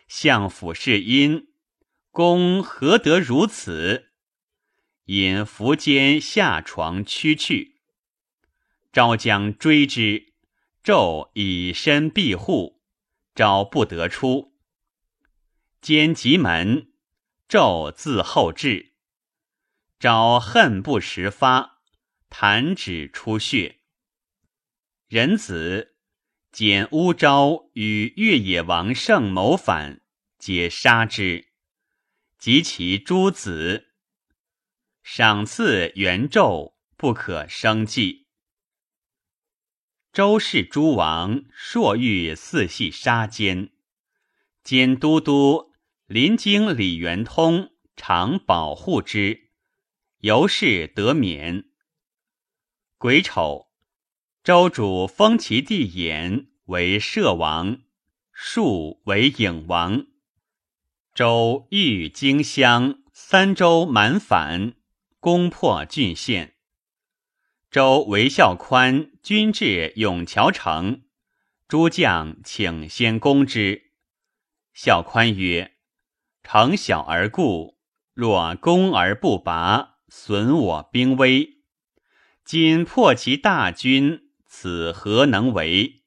[0.07, 1.47] 相府是因，
[2.12, 4.12] 公何得如此？”
[5.05, 7.81] 引苻坚下床驱去。
[8.93, 10.31] 昭将追之，
[10.83, 12.83] 纣以身庇护，
[13.33, 14.53] 昭不得出。
[15.82, 16.92] 兼急门，
[17.48, 18.94] 纣自后至，
[20.00, 21.78] 昭恨不时发。
[22.30, 23.80] 弹指出血，
[25.08, 25.96] 人子
[26.52, 30.02] 简乌昭与越野王胜谋反，
[30.38, 31.48] 皆杀之，
[32.38, 33.94] 及其诸子，
[35.02, 38.28] 赏赐元纣，不可生计。
[40.12, 43.72] 周氏诸王朔欲四系杀奸，
[44.67, 45.71] 兼都督
[46.08, 49.49] 临京李元通常保护之，
[50.17, 51.69] 由是得免。
[52.97, 53.67] 癸丑，
[54.43, 57.80] 周主封其弟衍为摄王，
[58.34, 60.06] 庶为颖王。
[61.15, 64.73] 周欲荆襄三州满反，
[65.21, 66.56] 攻破郡县。
[67.71, 71.03] 周为孝宽军至永桥城，
[71.69, 73.87] 诸将请先攻之。
[74.80, 75.72] 孝宽曰
[76.46, 77.80] ：“城小而固，
[78.13, 81.63] 若攻而不拔，损我兵威。”
[82.46, 86.04] 今破其大军，此何能为？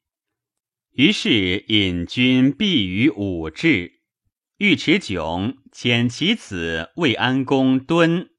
[0.92, 4.02] 于是引军避于武至。
[4.58, 8.30] 尉迟迥遣其子魏安公敦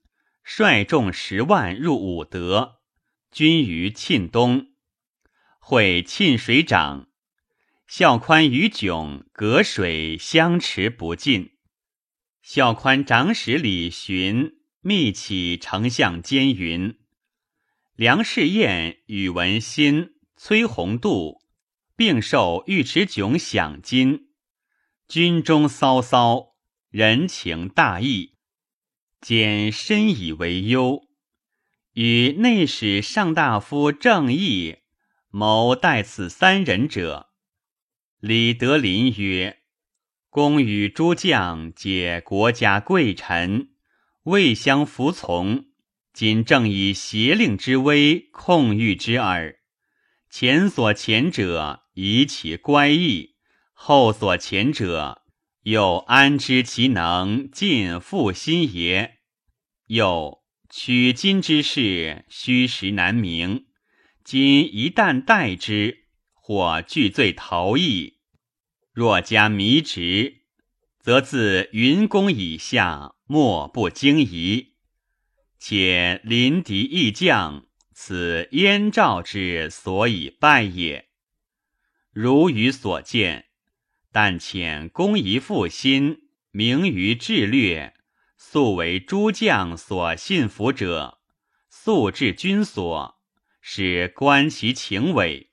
[0.46, 2.80] 率众十万入武德，
[3.34, 4.68] 军于沁东。
[5.60, 7.10] 会沁水涨，
[7.94, 11.58] 孝宽与迥隔水相持不进。
[12.42, 16.98] 孝宽长史李寻密启丞相监云。
[17.98, 21.42] 梁士彦、宇文新、崔弘度
[21.98, 24.30] 并受尉迟迥享金，
[25.10, 26.54] 军中骚骚，
[26.92, 28.38] 人情大义，
[29.20, 31.02] 简深以为忧。
[31.96, 34.78] 与内史上大夫郑义
[35.30, 37.28] 谋代此三人者，
[38.22, 39.62] 李德林曰
[40.30, 43.70] ：“公与诸将皆国家贵臣，
[44.26, 45.66] 未相服从。”
[46.14, 49.56] 今正以邪令之威控御之耳。
[50.30, 53.38] 前所前者以其乖异，
[53.74, 55.24] 后所前者
[55.64, 59.18] 又安知其能尽复心也？
[59.88, 63.66] 又取今之事，虚实难明。
[64.24, 66.01] 今一旦代之，
[66.52, 68.16] 或惧罪逃逸；
[68.92, 70.42] 若加迷职，
[71.00, 74.74] 则自云公以下，莫不惊疑。
[75.58, 81.08] 且临敌义将，此燕赵之所以败也。
[82.12, 83.46] 如余所见，
[84.12, 86.18] 但遣公仪复心，
[86.52, 87.94] 明于智略，
[88.36, 91.20] 素为诸将所信服者，
[91.70, 93.22] 素至君所，
[93.62, 95.51] 使观其情伪。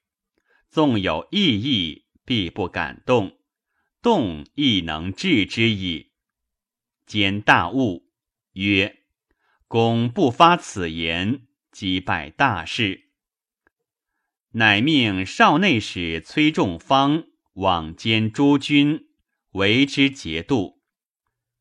[0.79, 3.33] 纵有异议，必不敢动；
[4.01, 6.13] 动亦能治之矣。
[7.05, 8.09] 兼大悟，
[8.53, 9.03] 曰。
[9.67, 13.11] 公不发此言，击败大事。
[14.51, 17.25] 乃命少内史崔仲方
[17.55, 19.09] 往兼诸军，
[19.55, 20.81] 为之节度。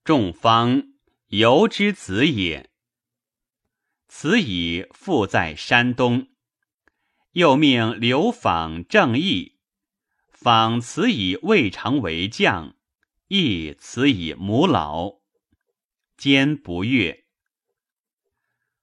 [0.04, 0.94] 仲方
[1.30, 2.70] 由之子也。
[4.08, 6.28] 此以复在山东。
[7.38, 9.60] 又命刘访正义，
[10.28, 12.76] 访此以未尝为将，
[13.28, 15.20] 义此以母老。
[16.18, 17.26] 兼不悦。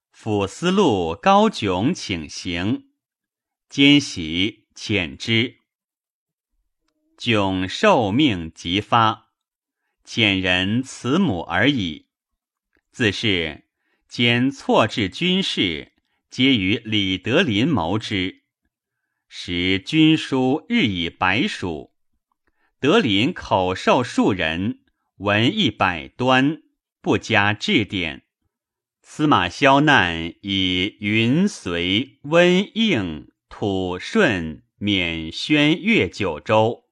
[0.09, 2.91] 府司路高炯请行，
[3.67, 5.57] 兼喜遣之。
[7.17, 9.31] 迥受命即发，
[10.05, 12.07] 遣人慈母而已。
[12.93, 13.65] 自是
[14.07, 15.91] 兼错置军事，
[16.29, 18.43] 皆与李德林谋之。
[19.37, 21.91] 时军书日以百数，
[22.79, 24.79] 德林口授数人，
[25.17, 26.63] 文一百端，
[27.01, 28.23] 不加质典。
[29.01, 36.85] 司马萧难以云随温应土顺免宣越九州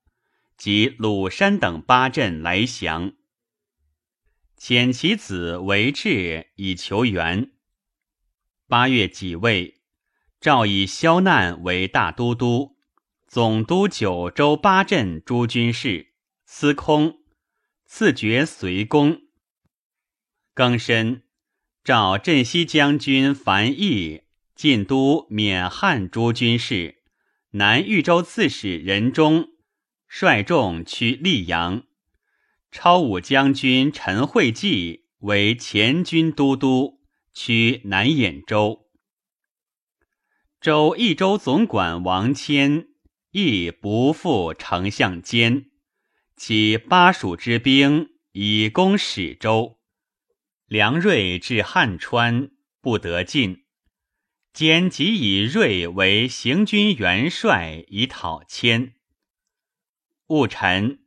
[0.57, 3.13] 及鲁山等八镇来降，
[4.59, 7.51] 遣其子为质以求援。
[8.67, 9.82] 八月己未。
[10.43, 12.75] 诏以萧难为大都督，
[13.29, 16.07] 总督九州八镇诸军事，
[16.45, 17.19] 司空，
[17.85, 19.21] 赐爵随公。
[20.53, 21.23] 庚申，
[21.81, 24.23] 召镇西将军樊毅、
[24.53, 27.03] 晋都免汉诸军事，
[27.51, 29.47] 南豫州刺史任忠
[30.09, 31.83] 率众趋溧阳。
[32.69, 36.99] 超武将军陈惠济为前军都督，
[37.33, 38.82] 趋南兖州。
[40.63, 42.87] 州益州总管王谦
[43.31, 45.65] 亦不负丞相监，
[46.37, 49.81] 其巴蜀之兵以攻始州。
[50.67, 52.49] 梁锐至汉川，
[52.79, 53.65] 不得进。
[54.53, 58.93] 兼即以锐为行军元帅，以讨谦。
[60.27, 60.99] 戊辰，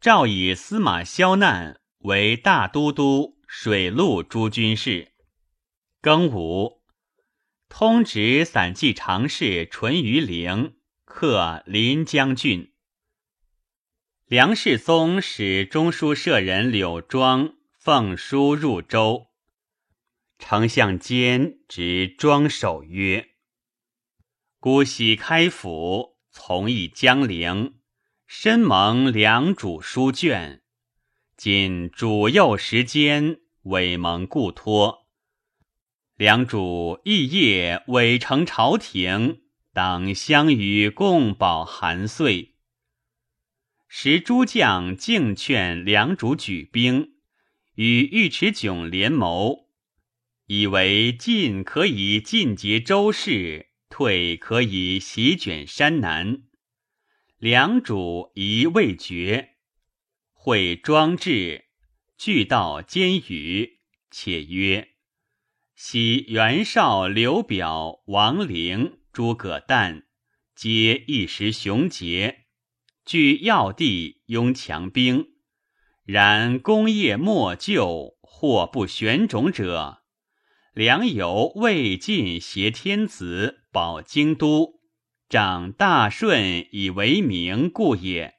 [0.00, 5.12] 诏以司马萧难为大都督水陆诸军事。
[6.00, 6.75] 庚午。
[7.68, 12.72] 通直散骑常侍淳于陵克临江郡。
[14.26, 19.28] 梁世宗使中书舍人柳庄奉书入州，
[20.38, 23.30] 丞相兼执庄守曰
[24.58, 27.78] ：“孤喜开府，从议江陵，
[28.26, 30.62] 深蒙梁主书卷。
[31.36, 35.05] 今主幼时间，委蒙故托。”
[36.16, 39.42] 梁主异业委承朝廷，
[39.74, 42.54] 当相与共保韩遂。
[43.86, 47.16] 时诸将敬劝梁主举兵，
[47.74, 49.68] 与尉迟迥联谋，
[50.46, 56.44] 以为进可以尽结周氏，退可以席卷山南。
[57.36, 59.56] 梁主疑未决，
[60.32, 61.66] 会庄志，
[62.16, 64.95] 俱道监语，且曰。
[65.78, 70.04] 昔袁绍、刘表、王陵、诸葛诞，
[70.54, 72.46] 皆一时雄杰，
[73.04, 75.26] 据要地，拥强兵。
[76.02, 79.98] 然功业莫就，或不选种者，
[80.72, 84.80] 良由魏晋挟天子，保京都，
[85.28, 88.36] 长大顺以为名故也。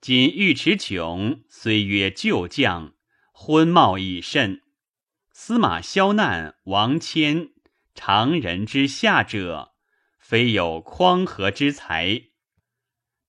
[0.00, 2.94] 今尉迟迥虽曰旧将，
[3.32, 4.62] 昏冒已甚。
[5.42, 7.48] 司马萧难、王谦，
[7.94, 9.72] 常人之下者，
[10.18, 12.24] 非有匡和之才。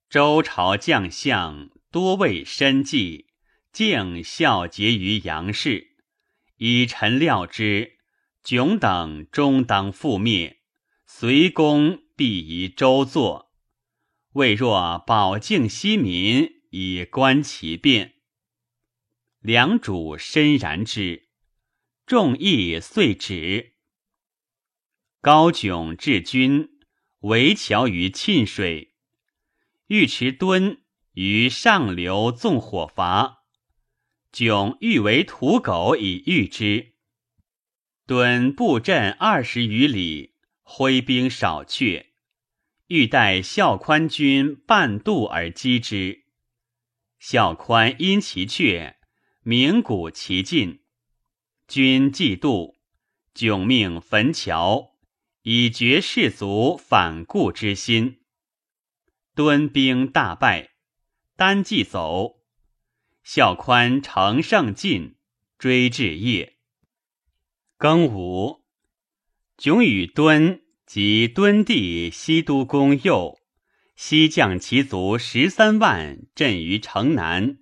[0.09, 3.28] 周朝将相多为身计，
[3.72, 5.95] 敬孝节于杨氏。
[6.57, 7.93] 以臣料之，
[8.43, 10.59] 迥等终当覆灭，
[11.05, 13.53] 随公必移周作。
[14.34, 18.16] 未若保境西民，以观其变。
[19.39, 21.30] 良主深然之。
[22.12, 23.76] 众议遂止。
[25.22, 26.68] 高迥治军，
[27.22, 28.95] 围桥于沁水。
[29.88, 30.82] 尉迟敦
[31.14, 33.45] 于上流纵火伐，
[34.30, 36.95] 迥欲为土狗以御之。
[38.05, 42.07] 敦布阵二十余里，挥兵少却，
[42.88, 46.26] 欲待孝宽军半渡而击之。
[47.20, 48.97] 孝宽因其却，
[49.43, 50.82] 鸣鼓其进。
[51.72, 52.76] 君既渡，
[53.34, 54.91] 迥命焚桥，
[55.43, 58.19] 以绝士卒反顾之心。
[59.36, 60.72] 敦兵大败，
[61.38, 62.41] 单骑走。
[63.24, 65.15] 孝宽乘胜进，
[65.57, 66.57] 追至夜。
[67.80, 68.65] 庚午，
[69.57, 73.39] 迥与敦及敦弟西都公右，
[73.95, 77.59] 西将其卒十三万，镇于城南。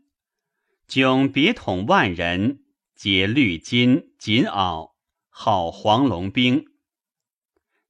[0.88, 2.64] 迥别统万人。
[3.02, 4.92] 皆绿金锦袄，
[5.30, 6.66] 号黄龙兵。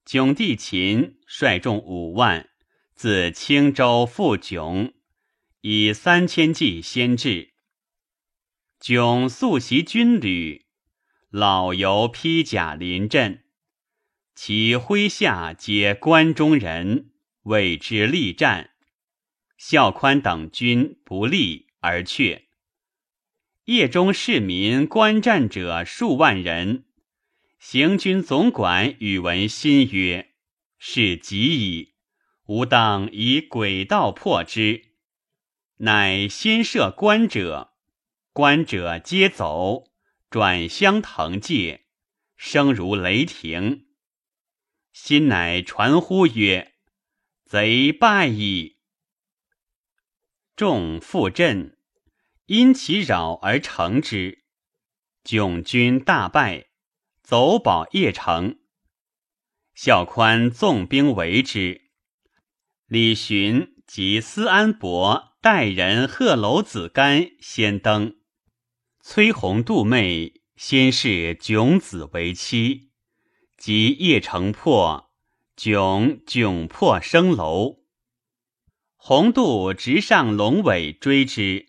[0.05, 2.47] 迥弟秦率众五万，
[2.93, 4.93] 自青州赴迥，
[5.62, 7.55] 以三千骑先至。
[8.80, 10.68] 迥素习军旅，
[11.32, 13.45] 老犹披甲临阵，
[14.36, 17.10] 其麾下皆关中人，
[17.45, 18.74] 为之力战。
[19.57, 22.49] 孝宽等军不利而却。
[23.70, 26.86] 夜中市民观战者数万人，
[27.59, 30.32] 行军总管宇文新曰
[30.80, 31.93] ：“是极矣，
[32.47, 34.86] 吾当以诡道破之。”
[35.86, 37.76] 乃先设观者，
[38.34, 39.91] 观者皆走，
[40.32, 41.86] 转相腾界，
[42.36, 43.86] 声如雷霆。
[44.91, 46.74] 心乃传呼曰
[47.45, 48.78] ：“贼败矣！”
[50.57, 51.76] 众复阵。
[52.50, 54.43] 因其扰而成之，
[55.24, 56.70] 迥军大败，
[57.22, 58.58] 走保邺城。
[59.76, 61.91] 孝宽纵兵围之，
[62.88, 68.16] 李寻及司安伯带人贺楼子干先登，
[69.00, 72.89] 崔弘杜妹先是迥子为妻，
[73.60, 75.12] 及邺城破，
[75.56, 77.84] 迥窘破生楼，
[78.95, 81.68] 弘杜直上龙尾追之。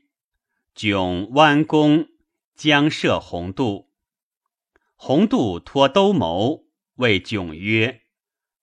[0.74, 2.08] 迥弯弓
[2.54, 3.90] 将射洪度，
[4.94, 8.02] 洪度托兜谋，谓迥曰：“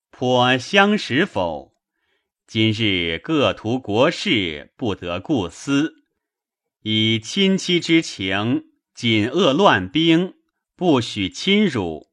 [0.09, 1.75] 颇相识否？
[2.47, 6.05] 今日各图国事，不得顾思，
[6.81, 10.35] 以亲戚之情，谨扼乱兵，
[10.75, 12.09] 不许侵辱。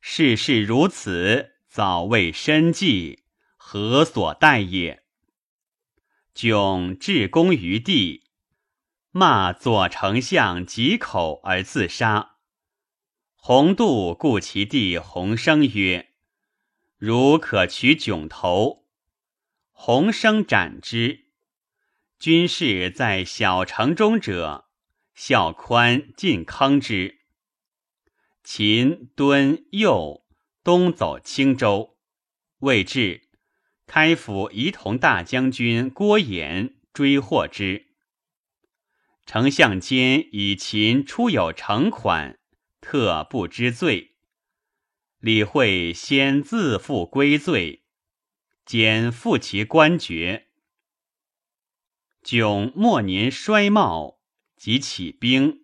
[0.00, 3.24] 事事如此，早为深计，
[3.56, 5.02] 何所待也？”
[6.34, 8.24] 迥至功于地。
[9.10, 12.36] 骂左丞相几口而自杀。
[13.34, 16.10] 洪度故其弟洪生曰
[16.98, 18.84] ：“如可取囧头。”
[19.72, 21.26] 洪生斩之。
[22.18, 24.68] 军士在小城中者，
[25.14, 27.20] 孝宽尽坑之。
[28.42, 30.26] 秦、敦、右
[30.64, 31.96] 东走青州，
[32.58, 33.28] 未至，
[33.86, 37.87] 开府仪同大将军郭衍追获之。
[39.28, 42.38] 丞相监以秦出有成款，
[42.80, 44.16] 特不知罪。
[45.20, 47.84] 李惠先自负归罪，
[48.64, 50.46] 兼复其官爵。
[52.24, 54.18] 迥末年衰茂，
[54.56, 55.60] 即起兵，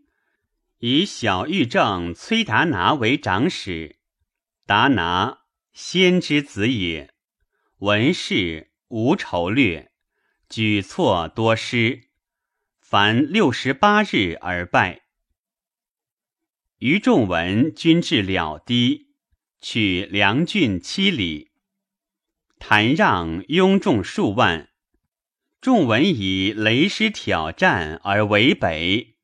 [0.80, 3.98] 以小玉正崔达拿为长史。
[4.66, 5.38] 达拿
[5.72, 7.14] 先之子也，
[7.78, 9.90] 文士无筹略，
[10.50, 12.10] 举措多失。
[12.94, 15.00] 凡六十八日而败。
[16.78, 19.08] 于仲文军至了堤，
[19.60, 21.50] 取梁郡七里。
[22.60, 24.68] 谭让拥众数万，
[25.60, 29.16] 仲文以雷师挑战而为北，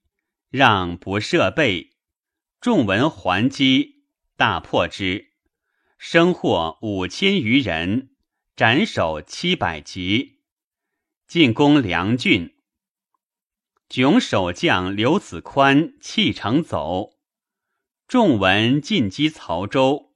[0.50, 1.90] 让不设备，
[2.60, 4.02] 仲文还击，
[4.36, 5.28] 大破之，
[5.96, 8.10] 生获五千余人，
[8.56, 10.40] 斩首七百级，
[11.28, 12.56] 进攻梁郡。
[13.90, 17.18] 迥守将刘子宽弃城走，
[18.06, 20.14] 众闻进击曹州，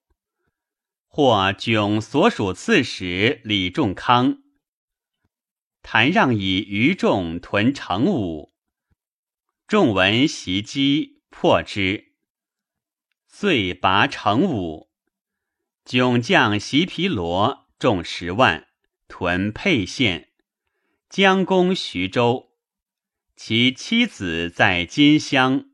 [1.09, 4.45] 或迥所属刺史李仲康、
[5.83, 8.55] 谭让以余众屯城武，
[9.67, 12.13] 众闻袭击破之，
[13.27, 14.93] 遂拔城武。
[15.85, 18.69] 迥将袭皮罗众十万
[19.09, 20.31] 屯沛县，
[21.09, 22.54] 将攻徐州。
[23.37, 25.69] 其妻子在金乡，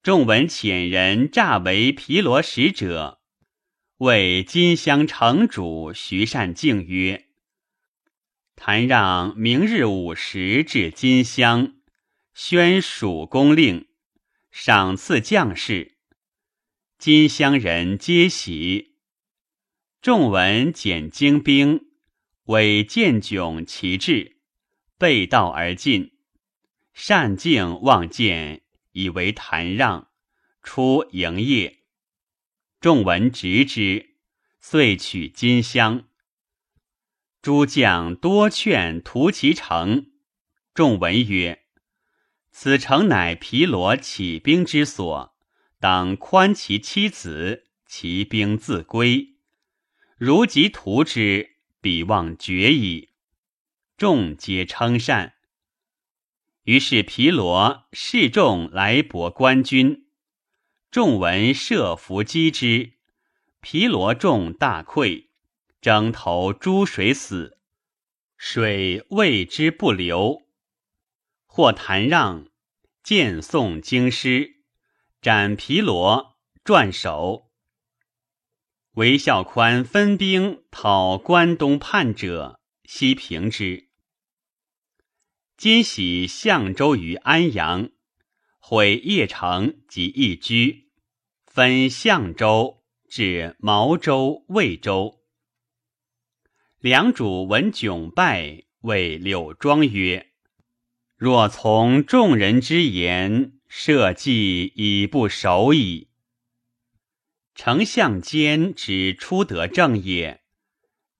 [0.00, 3.20] 众闻遣人诈为毗罗使者，
[3.96, 7.26] 谓金乡城主徐善敬曰
[8.54, 11.74] ：“谭让明日午时至金乡，
[12.32, 13.88] 宣蜀公令，
[14.52, 15.96] 赏赐将士。
[16.96, 18.94] 金乡人皆喜。
[20.00, 21.88] 众闻减精兵，
[22.44, 24.36] 为见迥其志，
[24.96, 26.12] 背道而进。”
[27.00, 30.08] 善敬望见，以为谭让，
[30.64, 31.84] 出营业。
[32.80, 34.16] 众闻执之，
[34.60, 36.08] 遂取金乡。
[37.40, 40.10] 诸将多劝屠其城。
[40.74, 41.66] 众闻曰
[42.50, 45.36] ：“此城乃毗罗起兵之所，
[45.78, 49.36] 当宽其妻子，其兵自归。
[50.16, 53.10] 如即屠之，彼望绝矣。”
[53.96, 55.34] 众皆称善。
[56.68, 60.04] 于是毗罗示众来搏官军，
[60.90, 62.92] 众闻设伏击之，
[63.62, 65.28] 毗罗众大溃，
[65.80, 67.56] 征投诸水死，
[68.36, 70.42] 水为之不流。
[71.46, 72.48] 或谭让
[73.02, 74.56] 见宋京师，
[75.22, 77.50] 斩毗罗，转首。
[78.96, 83.87] 韦孝宽分兵讨关东叛者，西平之。
[85.58, 87.90] 今徙相州于安阳，
[88.60, 90.92] 毁邺城及易居，
[91.46, 95.18] 分相州至毛州、魏州。
[96.78, 100.28] 梁主闻窘败，谓柳庄曰
[101.18, 106.10] ：“若从众人之言，社稷已不守矣。
[107.56, 110.40] 丞相兼之出得正也。”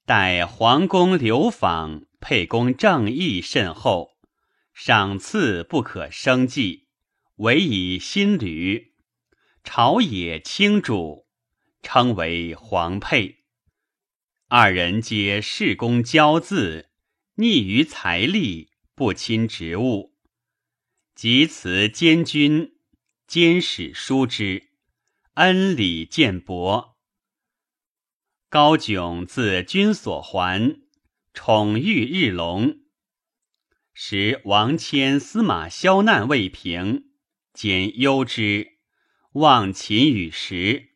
[0.07, 4.17] 待皇宫流访，沛公正义甚厚，
[4.81, 6.87] 赏赐不可生计，
[7.39, 8.95] 唯以新履。
[9.65, 11.27] 朝野卿主，
[11.83, 13.39] 称为皇沛。
[14.47, 16.87] 二人皆事公骄恣，
[17.39, 20.15] 溺于财力，不亲职务。
[21.17, 22.77] 及辞监军，
[23.27, 24.69] 监使书之，
[25.35, 26.97] 恩礼见薄。
[28.49, 30.83] 高炯自君所还，
[31.35, 32.79] 宠遇日隆。
[34.01, 37.11] 时王谦、司马萧难未平，
[37.53, 38.75] 兼忧之，
[39.33, 40.91] 望秦与时。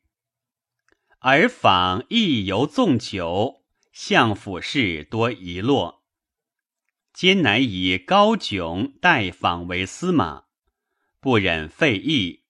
[1.18, 6.04] 而访亦犹纵酒，相府事多遗落。
[7.12, 10.44] 今乃以高炯代访为司马，
[11.18, 12.44] 不忍废义，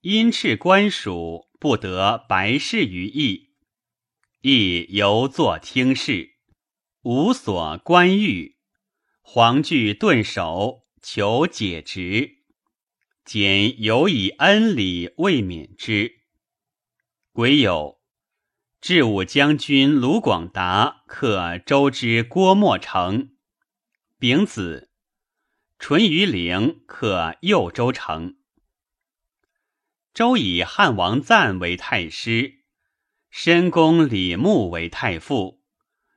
[0.00, 3.52] 因斥官属，不得白事于义。
[4.40, 6.32] 亦犹坐听事，
[7.02, 8.56] 无所关欲。
[9.34, 12.42] 黄惧顿首，求解职。
[13.24, 16.16] 简犹以恩礼未免之。
[17.32, 17.96] 癸酉，
[18.82, 23.30] 至武将军卢广达克周之郭沫城。
[24.18, 24.90] 丙子，
[25.78, 28.36] 淳于陵克右州城。
[30.12, 32.64] 周以汉王赞为太师。
[33.30, 35.62] 申公李牧为太傅，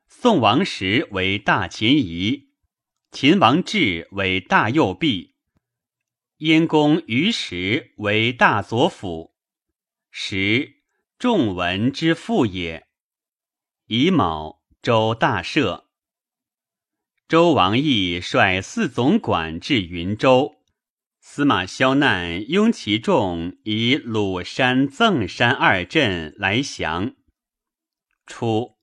[0.06, 2.45] 宋王时为大秦仪，
[3.18, 5.36] 秦王志为大右弼，
[6.36, 9.34] 燕公于时为大左辅。
[10.10, 10.82] 时
[11.18, 12.88] 仲文之父也。
[13.86, 15.84] 乙卯，周大赦。
[17.26, 20.56] 周王义率四总管至云州，
[21.18, 27.16] 司马萧难拥其众以鲁山、赠山二镇来降。
[28.26, 28.75] 初，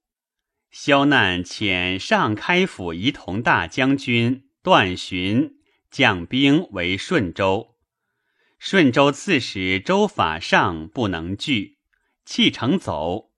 [0.74, 5.60] 萧难遣上开府仪同大将军段寻
[5.92, 7.76] 将兵为顺州，
[8.58, 11.78] 顺州刺史周法上不能拒，
[12.26, 13.30] 弃城走。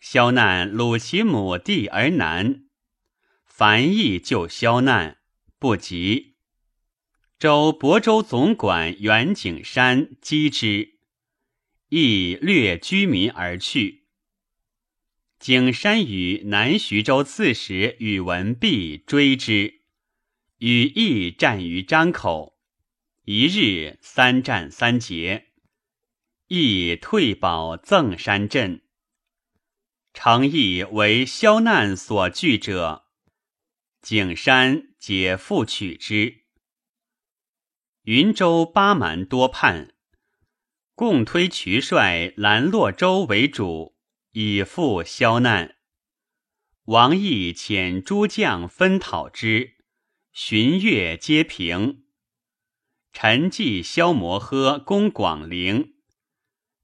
[0.00, 2.64] 萧难虏其母弟而南，
[3.44, 5.18] 樊毅救萧难，
[5.60, 6.34] 不及。
[7.38, 10.98] 周亳州总管袁景山击之，
[11.90, 14.01] 亦掠居民而去。
[15.42, 19.80] 景山与南徐州刺史宇文弼追之，
[20.58, 22.56] 与义战于张口，
[23.24, 25.48] 一日三战三捷，
[26.46, 28.82] 义退保赠山镇。
[30.14, 33.06] 诚意为萧难所惧者，
[34.00, 36.44] 景山皆复取之。
[38.02, 39.92] 云州八蛮多叛，
[40.94, 43.91] 共推渠帅兰洛州为主。
[44.34, 45.76] 以复消难，
[46.84, 49.74] 王毅遣诸将分讨之，
[50.32, 52.04] 旬月皆平。
[53.12, 55.96] 陈继萧摩诃攻广陵，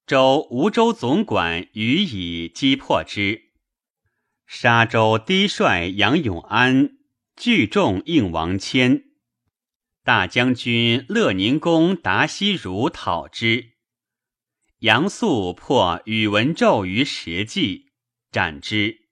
[0.06, 3.44] 周吴州总管予以击破之。
[4.46, 6.98] 沙州低帅杨永安
[7.34, 9.04] 聚众应王谦，
[10.04, 13.77] 大将军乐宁公达西如讨之。
[14.80, 17.90] 杨素破宇文胄于石骑，
[18.30, 19.08] 斩之。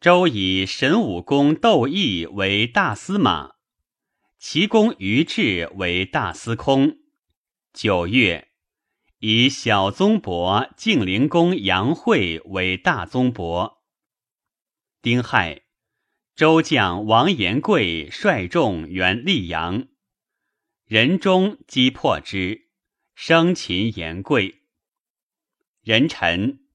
[0.00, 3.54] 周以神武公窦毅为大司马，
[4.38, 6.98] 齐公于志为大司空。
[7.72, 8.52] 九月，
[9.18, 13.82] 以小宗伯晋灵公杨惠为大宗伯。
[15.02, 15.62] 丁亥，
[16.36, 19.88] 周将王延贵率众援溧阳，
[20.86, 22.63] 仁中击破之。
[23.14, 24.62] 生擒严贵，
[25.82, 26.66] 人臣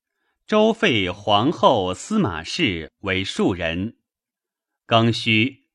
[0.48, 3.98] 周废皇后司马氏为庶人。
[4.88, 5.66] 庚戌，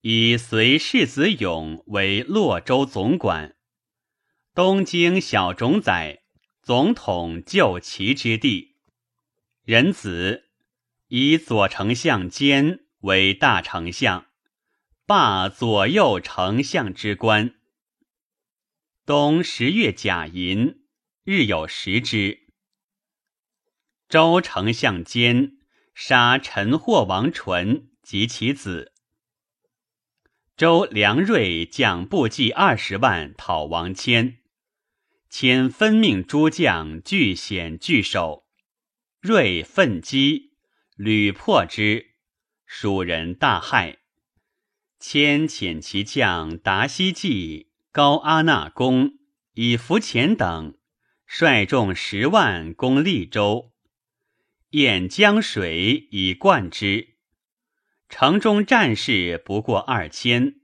[0.00, 3.56] 以随世子勇为洛州总管，
[4.52, 6.24] 东京小冢宰，
[6.60, 8.76] 总统就齐之地。
[9.62, 10.50] 人子
[11.06, 14.26] 以左丞相兼为大丞相，
[15.06, 17.54] 罢左右丞相之官。
[19.10, 20.84] 冬十月甲寅，
[21.24, 22.46] 日有食之。
[24.08, 25.56] 周丞相监
[25.96, 28.92] 杀陈霍王纯及其子。
[30.56, 34.38] 周梁瑞将部骑二十万讨王谦，
[35.28, 38.46] 谦分命诸将据险据守，
[39.20, 40.52] 瑞奋击，
[40.94, 42.12] 屡破之，
[42.64, 43.96] 蜀人大骇。
[45.00, 49.14] 谦遣其将达西济、高阿那公、
[49.54, 50.78] 以伏前等
[51.26, 53.72] 率众十万攻利州，
[54.70, 57.16] 沿江水以灌之。
[58.08, 60.60] 城中战士不过二千，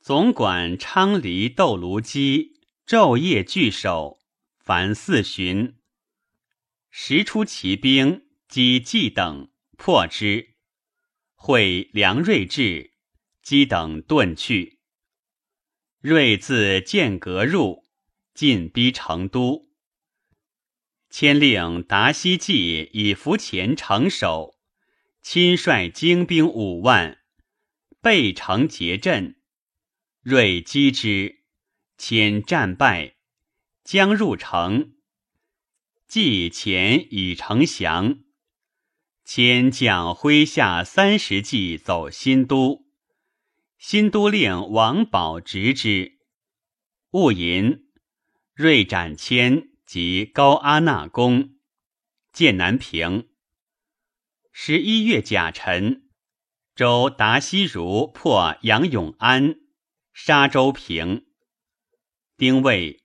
[0.00, 4.20] 总管昌黎窦卢基昼夜据守，
[4.58, 5.76] 凡四旬。
[6.90, 10.54] 时出骑兵击济等，破之。
[11.34, 12.94] 会梁睿至。
[13.42, 14.79] 姬等遁去，
[16.00, 17.84] 睿自剑阁入，
[18.32, 19.68] 进逼成都。
[21.10, 24.56] 迁令达西济以伏前城守，
[25.20, 27.18] 亲率精兵五万，
[28.00, 29.36] 背城结阵。
[30.22, 31.42] 睿击之，
[31.98, 33.16] 遣战败，
[33.84, 34.94] 将入城。
[36.08, 38.20] 计前已城降，
[39.26, 42.89] 迁将麾下三十骑走新都。
[43.80, 46.18] 新都令王宝执之，
[47.12, 47.86] 戊寅，
[48.52, 51.54] 瑞斩谦及高阿那公，
[52.30, 53.30] 建南平。
[54.52, 56.10] 十一月甲辰，
[56.76, 59.54] 周达西如破杨永安，
[60.12, 61.24] 杀周平。
[62.36, 63.02] 丁未，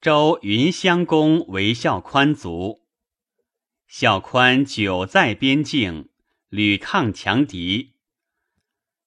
[0.00, 2.80] 周云襄公为孝宽卒。
[3.86, 6.08] 孝宽久在边境，
[6.48, 7.93] 屡抗强敌。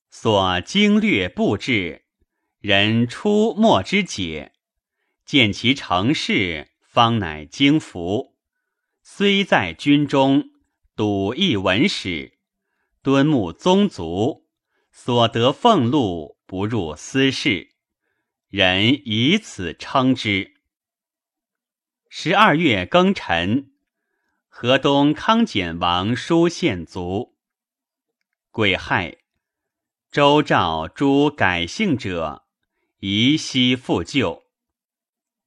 [0.09, 2.05] 所经略布置，
[2.59, 4.53] 人出莫之解。
[5.25, 8.37] 见其成事，方乃惊服。
[9.03, 10.51] 虽在军中，
[10.95, 12.39] 笃义文史，
[13.01, 14.47] 敦睦宗族，
[14.91, 17.71] 所得俸禄不入私事，
[18.47, 20.53] 人以此称之。
[22.07, 23.73] 十二月庚辰，
[24.47, 27.35] 河东康简王书献卒。
[28.51, 29.17] 癸亥。
[30.09, 32.45] 周赵诸改姓者，
[32.99, 34.43] 宜悉复旧。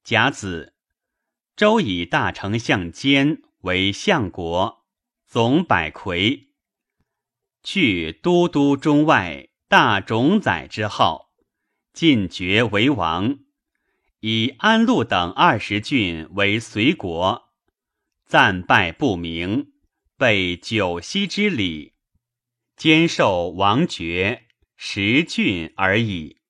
[0.03, 0.75] 甲子，
[1.55, 4.85] 周以大丞相监为相国，
[5.25, 6.49] 总百魁，
[7.63, 11.31] 去都督中外大冢宰之号，
[11.91, 13.39] 进爵为王。
[14.19, 17.49] 以安陆等二十郡为随国，
[18.25, 19.73] 暂拜不明，
[20.15, 21.95] 备九锡之礼，
[22.77, 24.45] 兼受王爵。
[24.83, 26.41] 十郡而已。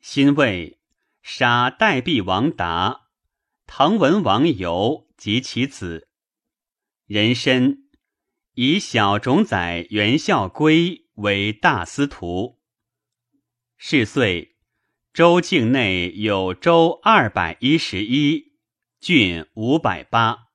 [0.00, 0.80] 新魏
[1.22, 3.02] 杀代毕王达、
[3.66, 6.08] 滕文王游及其子。
[7.06, 7.84] 人参
[8.54, 12.58] 以小冢宰袁孝圭为大司徒。
[13.78, 14.56] 是岁，
[15.12, 18.54] 州境内有州二百一十一，
[18.98, 20.49] 郡五百八。